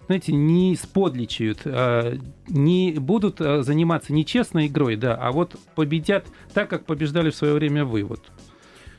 знаете, 0.05 0.33
не 0.33 0.75
сподличают, 0.75 1.61
э, 1.65 2.17
не 2.47 2.93
будут 2.93 3.41
э, 3.41 3.63
заниматься 3.63 4.13
нечестной 4.13 4.67
игрой, 4.67 4.95
да, 4.95 5.15
а 5.15 5.31
вот 5.31 5.55
победят 5.75 6.25
так, 6.53 6.69
как 6.69 6.85
побеждали 6.85 7.29
в 7.29 7.35
свое 7.35 7.53
время 7.53 7.85
вы. 7.85 8.03
Вот. 8.03 8.21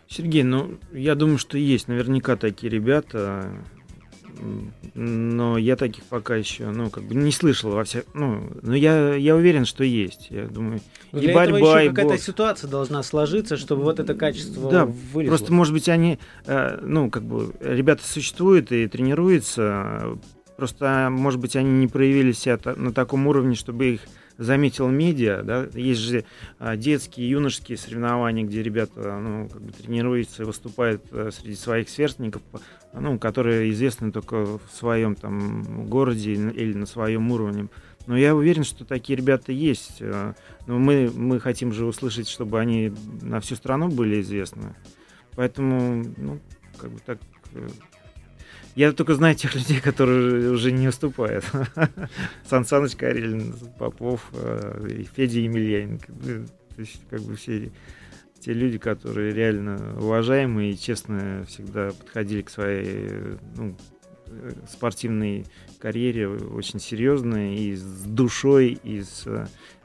Сергей, 0.09 0.43
ну, 0.43 0.79
я 0.93 1.15
думаю, 1.15 1.39
что 1.39 1.59
есть 1.59 1.89
наверняка 1.89 2.37
такие 2.37 2.71
ребята 2.71 3.51
но 4.95 5.59
я 5.59 5.77
таких 5.77 6.05
пока 6.05 6.37
еще, 6.37 6.71
ну, 6.71 6.91
как 6.91 7.05
бы 7.05 7.15
не 7.15 7.33
слышал 7.33 7.71
во 7.71 7.85
всех, 7.85 8.05
ну, 8.15 8.51
но 8.63 8.75
я, 8.75 9.15
я 9.15 9.37
уверен, 9.37 9.65
что 9.65 9.85
есть. 9.85 10.29
Я 10.31 10.47
думаю, 10.47 10.81
но 11.13 11.19
и 11.19 11.23
для 11.23 11.35
борьба, 11.35 11.59
этого 11.59 11.79
еще 11.79 11.91
какая-то 11.91 12.19
ситуация 12.19 12.71
должна 12.71 13.03
сложиться, 13.03 13.57
чтобы 13.57 13.83
вот 13.83 14.01
это 14.01 14.15
качество 14.15 14.71
да, 14.71 14.87
вылезло. 14.87 15.37
Просто, 15.37 15.53
может 15.53 15.73
быть, 15.73 15.89
они, 15.89 16.19
э, 16.47 16.79
ну, 16.83 17.11
как 17.11 17.25
бы, 17.25 17.55
ребята 17.61 18.07
существуют 18.07 18.73
и 18.73 18.87
тренируются, 18.87 20.19
просто, 20.57 21.09
может 21.11 21.41
быть, 21.41 21.57
они 21.57 21.71
не 21.71 21.89
проявили 21.89 22.33
себя 22.33 22.59
на 22.77 22.93
таком 22.93 23.27
уровне, 23.27 23.55
чтобы 23.55 23.95
их 23.95 24.01
заметил 24.37 24.89
медиа, 24.89 25.43
да, 25.45 25.69
есть 25.75 26.01
же 26.01 26.25
а, 26.59 26.77
детские, 26.77 27.31
юношеские 27.31 27.79
соревнования, 27.79 28.45
где 28.45 28.63
ребята, 28.63 29.19
ну, 29.19 29.49
как 29.49 29.63
бы 29.63 29.73
тренируются 29.73 30.43
и 30.43 30.47
выступают 30.47 31.05
а, 31.13 31.31
среди 31.31 31.55
своих 31.55 31.89
сверстников, 31.89 32.43
ну, 32.93 33.19
которые 33.19 33.71
известны 33.71 34.11
только 34.11 34.45
в 34.45 34.61
своем 34.73 35.15
там 35.15 35.87
городе 35.89 36.33
или 36.33 36.75
на 36.75 36.87
своем 36.87 37.31
уровне. 37.31 37.69
Но 38.07 38.17
я 38.17 38.35
уверен, 38.35 38.65
что 38.65 38.85
такие 38.85 39.17
ребята 39.17 39.53
есть. 39.53 39.99
А, 40.01 40.35
но 40.67 40.79
мы, 40.79 41.11
мы 41.15 41.41
хотим 41.41 41.73
же 41.73 41.87
услышать, 41.87 42.29
чтобы 42.29 42.61
они 42.61 42.93
на 43.23 43.41
всю 43.41 43.55
страну 43.57 43.89
были 43.89 44.21
известны. 44.21 44.75
Поэтому, 45.37 46.05
ну, 46.17 46.41
как 46.77 46.91
бы 46.91 47.01
так 47.01 47.19
э, 47.55 47.69
я 48.75 48.93
только 48.93 49.15
знаю 49.15 49.35
тех 49.35 49.55
людей, 49.55 49.81
которые 49.81 50.51
уже 50.51 50.73
не 50.73 50.89
уступают. 50.89 51.45
Сан 52.49 52.65
Саныч 52.65 52.97
Карелин, 52.97 53.55
Попов, 53.79 54.29
э, 54.33 55.05
Федя 55.15 55.41
Емельяненко. 55.41 56.13
Ну, 56.13 56.47
то 56.75 56.81
есть, 56.81 57.01
как 57.09 57.21
бы 57.23 57.37
все 57.37 57.71
те 58.41 58.53
люди, 58.53 58.79
которые 58.79 59.33
реально 59.33 59.97
уважаемые 59.99 60.73
и 60.73 60.79
честно 60.79 61.45
всегда 61.49 61.93
подходили 61.93 62.43
к 62.43 62.51
своей 62.51 63.39
ну, 63.57 63.77
э, 64.27 64.53
спортивной 64.69 65.47
карьере 65.79 66.29
очень 66.29 66.79
серьезно 66.79 67.55
и 67.57 67.75
с 67.75 68.05
душой, 68.05 68.79
и 68.83 69.03
с, 69.03 69.23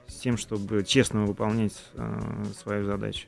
с 0.08 0.14
тем, 0.16 0.36
чтобы 0.36 0.84
честно 0.84 1.26
выполнять 1.26 1.76
э, 1.94 2.44
свою 2.58 2.86
задачу. 2.86 3.28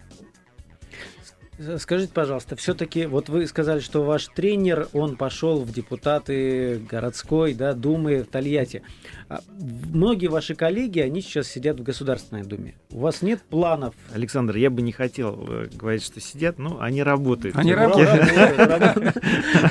Скажите, 1.77 2.11
пожалуйста, 2.13 2.55
все-таки, 2.55 3.05
вот 3.05 3.29
вы 3.29 3.45
сказали, 3.45 3.79
что 3.79 4.03
ваш 4.03 4.27
тренер, 4.27 4.87
он 4.93 5.15
пошел 5.15 5.61
в 5.61 5.71
депутаты 5.71 6.79
городской, 6.89 7.53
да, 7.53 7.73
Думы 7.73 8.23
в 8.23 8.27
Тольятти. 8.27 8.81
А 9.29 9.41
многие 9.53 10.27
ваши 10.27 10.55
коллеги, 10.55 10.99
они 10.99 11.21
сейчас 11.21 11.47
сидят 11.47 11.79
в 11.79 11.83
Государственной 11.83 12.43
Думе. 12.43 12.75
У 12.89 12.99
вас 12.99 13.21
нет 13.21 13.41
планов? 13.43 13.93
Александр, 14.13 14.55
я 14.55 14.69
бы 14.69 14.81
не 14.81 14.91
хотел 14.91 15.45
э, 15.47 15.67
говорить, 15.71 16.03
что 16.03 16.19
сидят, 16.19 16.57
но 16.57 16.81
они 16.81 17.03
работают. 17.03 17.55
Они 17.55 17.73
работают. 17.73 18.27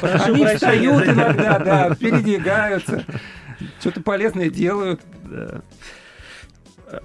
Они 0.03 0.47
встают 0.47 1.07
иногда, 1.07 1.59
да, 1.59 1.95
передвигаются, 1.95 3.05
что-то 3.80 4.01
полезное 4.01 4.51
делают. 4.51 5.01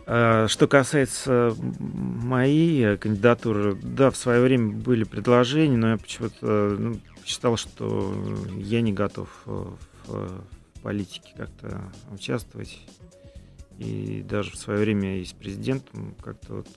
А, 0.08 0.48
что 0.48 0.68
касается 0.68 1.56
моей 1.60 2.98
кандидатуры, 2.98 3.76
да, 3.76 4.12
в 4.12 4.18
свое 4.18 4.42
время 4.42 4.74
были 4.74 5.04
предложения, 5.04 5.78
но 5.78 5.92
я 5.92 5.98
почему-то 5.98 6.76
ну, 6.78 7.00
считал, 7.24 7.58
что 7.58 8.14
я 8.56 8.82
не 8.82 8.94
готов 8.94 9.30
в 9.46 9.78
политике 10.82 11.34
как-то 11.36 11.92
участвовать. 12.12 12.80
И 13.78 14.24
даже 14.28 14.52
в 14.52 14.56
свое 14.56 14.80
время 14.80 15.20
и 15.20 15.26
с 15.26 15.34
президентом 15.34 16.16
как-то 16.24 16.56
вот 16.56 16.68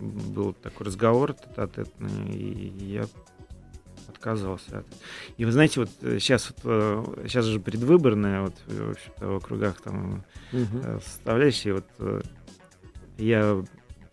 был 0.00 0.52
такой 0.54 0.86
разговор 0.86 1.34
тет-а-тетный, 1.34 2.34
и 2.34 2.86
я 2.86 3.06
отказывался 4.08 4.78
от 4.78 4.86
И 5.36 5.44
вы 5.44 5.52
знаете, 5.52 5.80
вот 5.80 5.90
сейчас, 6.00 6.52
вот, 6.62 7.18
сейчас 7.24 7.44
же 7.44 7.60
предвыборная, 7.60 8.42
вот 8.42 8.54
в, 8.66 8.90
общем-то, 8.90 9.26
в 9.26 9.36
округах 9.36 9.80
там 9.80 10.24
угу. 10.52 11.00
составляющие, 11.04 11.74
вот 11.74 12.24
я 13.18 13.62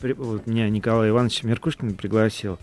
вот 0.02 0.48
меня 0.48 0.70
Николай 0.70 1.10
Иванович 1.10 1.44
Меркушкин 1.44 1.96
пригласил, 1.96 2.58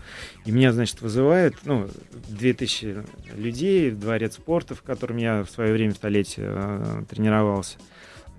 и 0.45 0.51
меня, 0.51 0.73
значит, 0.73 1.01
вызывают, 1.01 1.55
ну, 1.63 1.87
2000 2.29 3.05
людей 3.35 3.91
в 3.91 3.99
дворец 3.99 4.35
спорта, 4.35 4.75
в 4.75 4.81
котором 4.81 5.17
я 5.17 5.43
в 5.43 5.49
свое 5.49 5.73
время 5.73 5.93
столетие 5.93 6.47
э, 6.49 7.03
тренировался. 7.09 7.77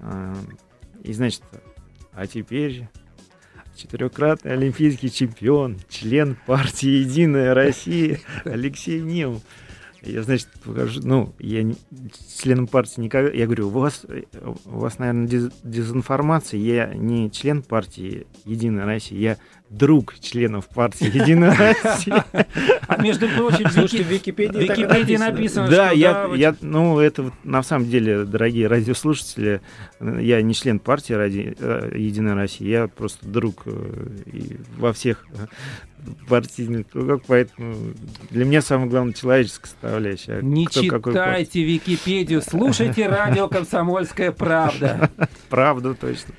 Э, 0.01 0.35
И, 1.03 1.13
значит, 1.13 1.43
а 2.13 2.27
теперь 2.27 2.89
четырехкратный 3.81 4.53
олимпийский 4.53 5.11
чемпион, 5.11 5.79
член 5.89 6.37
партии 6.47 6.89
«Единая 6.89 7.55
Россия» 7.55 8.21
Алексей 8.45 9.01
Немов. 9.01 9.43
Я, 10.03 10.23
значит, 10.23 10.49
покажу, 10.65 11.01
ну, 11.03 11.35
я 11.39 11.63
не, 11.63 11.77
членом 12.39 12.67
партии 12.67 13.03
никогда, 13.03 13.31
я 13.31 13.45
говорю, 13.45 13.69
у 13.69 13.71
вас, 13.71 14.07
у 14.65 14.79
вас, 14.79 14.99
наверное, 14.99 15.27
дез, 15.27 15.51
дезинформация, 15.63 16.59
я 16.59 16.95
не 16.95 17.31
член 17.31 17.63
партии 17.63 18.27
«Единая 18.47 18.87
Россия», 18.87 19.19
я 19.19 19.37
друг 19.71 20.19
членов 20.19 20.69
партии 20.69 21.07
«Единая 21.15 21.57
Россия». 21.57 22.25
А 22.89 23.01
между 23.01 23.29
прочим, 23.29 23.71
Слушайте, 23.71 24.03
в 24.03 24.09
Википедии, 24.09 24.59
Википедии 24.59 25.17
написано. 25.17 25.69
Да, 25.69 25.89
что 25.89 25.97
я, 25.97 26.13
да, 26.13 26.35
я, 26.35 26.57
ну, 26.61 26.99
это 26.99 27.23
вот 27.23 27.33
на 27.45 27.63
самом 27.63 27.89
деле, 27.89 28.25
дорогие 28.25 28.67
радиослушатели, 28.67 29.61
я 30.01 30.43
не 30.43 30.55
член 30.55 30.81
партии 30.81 31.13
ради 31.13 31.57
э, 31.59 31.93
Единая 31.95 32.35
Россия, 32.35 32.69
я 32.69 32.89
просто 32.89 33.27
друг 33.27 33.63
э, 33.67 34.09
и 34.27 34.57
во 34.77 34.93
всех 34.93 35.25
э, 35.35 35.47
партийных 36.29 36.89
кругах, 36.89 37.21
поэтому 37.29 37.77
для 38.31 38.45
меня 38.45 38.63
самое 38.63 38.91
главное 38.91 39.15
человеческая 39.15 39.69
составляющая. 39.69 40.43
Не 40.43 40.67
кто 40.67 40.83
читайте 40.83 41.63
Википедию, 41.63 42.43
слушайте 42.43 43.07
радио 43.07 43.49
«Комсомольская 43.49 44.33
правда». 44.33 45.11
Правда, 45.49 45.95
точно. 45.95 46.35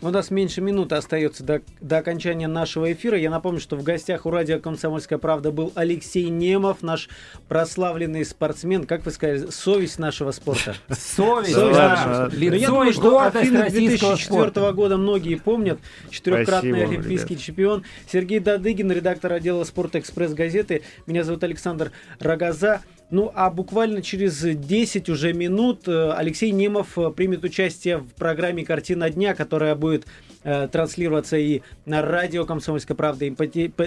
У 0.00 0.10
нас 0.10 0.30
меньше 0.30 0.60
минуты 0.60 0.94
остается 0.94 1.42
до, 1.42 1.60
до 1.80 1.98
окончания 1.98 2.46
нашего 2.46 2.92
эфира. 2.92 3.18
Я 3.18 3.30
напомню, 3.30 3.60
что 3.60 3.74
в 3.74 3.82
гостях 3.82 4.26
у 4.26 4.30
радио 4.30 4.60
«Комсомольская 4.60 5.18
правда» 5.18 5.50
был 5.50 5.72
Алексей 5.74 6.28
Немов, 6.28 6.82
наш 6.82 7.08
прославленный 7.48 8.24
спортсмен, 8.24 8.86
как 8.86 9.04
вы 9.04 9.10
сказали, 9.10 9.50
совесть 9.50 9.98
нашего 9.98 10.30
спорта. 10.30 10.76
Совесть, 10.88 11.52
Совесть 11.52 11.76
да. 11.76 11.88
нашего 11.88 12.14
спорта. 12.14 12.36
Но 12.38 12.54
я 12.54 12.66
думаю, 12.68 12.92
что 12.92 13.20
Афины 13.20 13.60
российского 13.62 14.14
2004 14.14 14.50
спорта. 14.50 14.72
года 14.72 14.96
многие 14.98 15.34
помнят. 15.34 15.80
Четырехкратный 16.10 16.84
олимпийский 16.84 17.36
чемпион. 17.36 17.82
Сергей 18.10 18.38
Дадыгин, 18.38 18.92
редактор 18.92 19.32
отдела 19.32 19.64
спорта 19.64 19.98
«Экспресс-газеты». 19.98 20.82
Меня 21.06 21.24
зовут 21.24 21.42
Александр 21.42 21.90
Рогоза. 22.20 22.82
Ну, 23.10 23.32
а 23.34 23.50
буквально 23.50 24.02
через 24.02 24.42
10 24.42 25.08
уже 25.08 25.32
минут 25.32 25.88
э, 25.88 26.12
Алексей 26.12 26.50
Немов 26.50 26.98
э, 26.98 27.10
примет 27.10 27.42
участие 27.42 27.98
в 27.98 28.12
программе 28.12 28.66
«Картина 28.66 29.08
дня», 29.08 29.34
которая 29.34 29.74
будет 29.74 30.06
э, 30.44 30.68
транслироваться 30.70 31.38
и 31.38 31.62
на 31.86 32.02
радио 32.02 32.44
«Комсомольская 32.44 32.96
правда», 32.96 33.24
и 33.24 33.32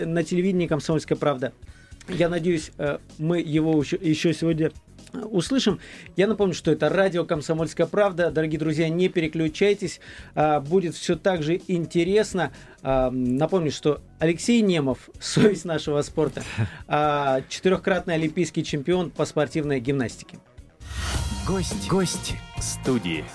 на 0.06 0.24
телевидении 0.24 0.66
«Комсомольская 0.66 1.18
правда». 1.18 1.54
Я 2.08 2.30
надеюсь, 2.30 2.72
э, 2.80 2.98
мы 3.20 3.40
его 3.40 3.80
еще, 3.80 4.34
сегодня 4.34 4.72
услышим. 5.14 5.80
Я 6.16 6.28
напомню, 6.28 6.54
что 6.54 6.72
это 6.72 6.90
радио 6.90 7.26
«Комсомольская 7.26 7.88
правда». 7.88 8.32
Дорогие 8.32 8.60
друзья, 8.60 8.90
не 8.90 9.10
переключайтесь. 9.10 10.00
А, 10.36 10.60
Будет 10.60 10.96
все 10.96 11.16
так 11.16 11.44
же 11.44 11.62
интересно. 11.68 12.52
А, 12.82 13.10
Напомню, 13.12 13.72
что 13.72 14.02
Алексей 14.20 14.62
Немов, 14.62 15.10
совесть 15.20 15.66
нашего 15.66 16.02
спорта, 16.02 16.44
а, 16.88 17.42
четырехкратный 17.50 18.16
олимпийский 18.16 18.64
чемпион 18.64 19.10
по 19.12 19.26
спортивной 19.26 19.80
гимнастике. 19.80 20.40
Гость, 21.48 21.88
гость 21.90 22.36
студии. 22.60 23.26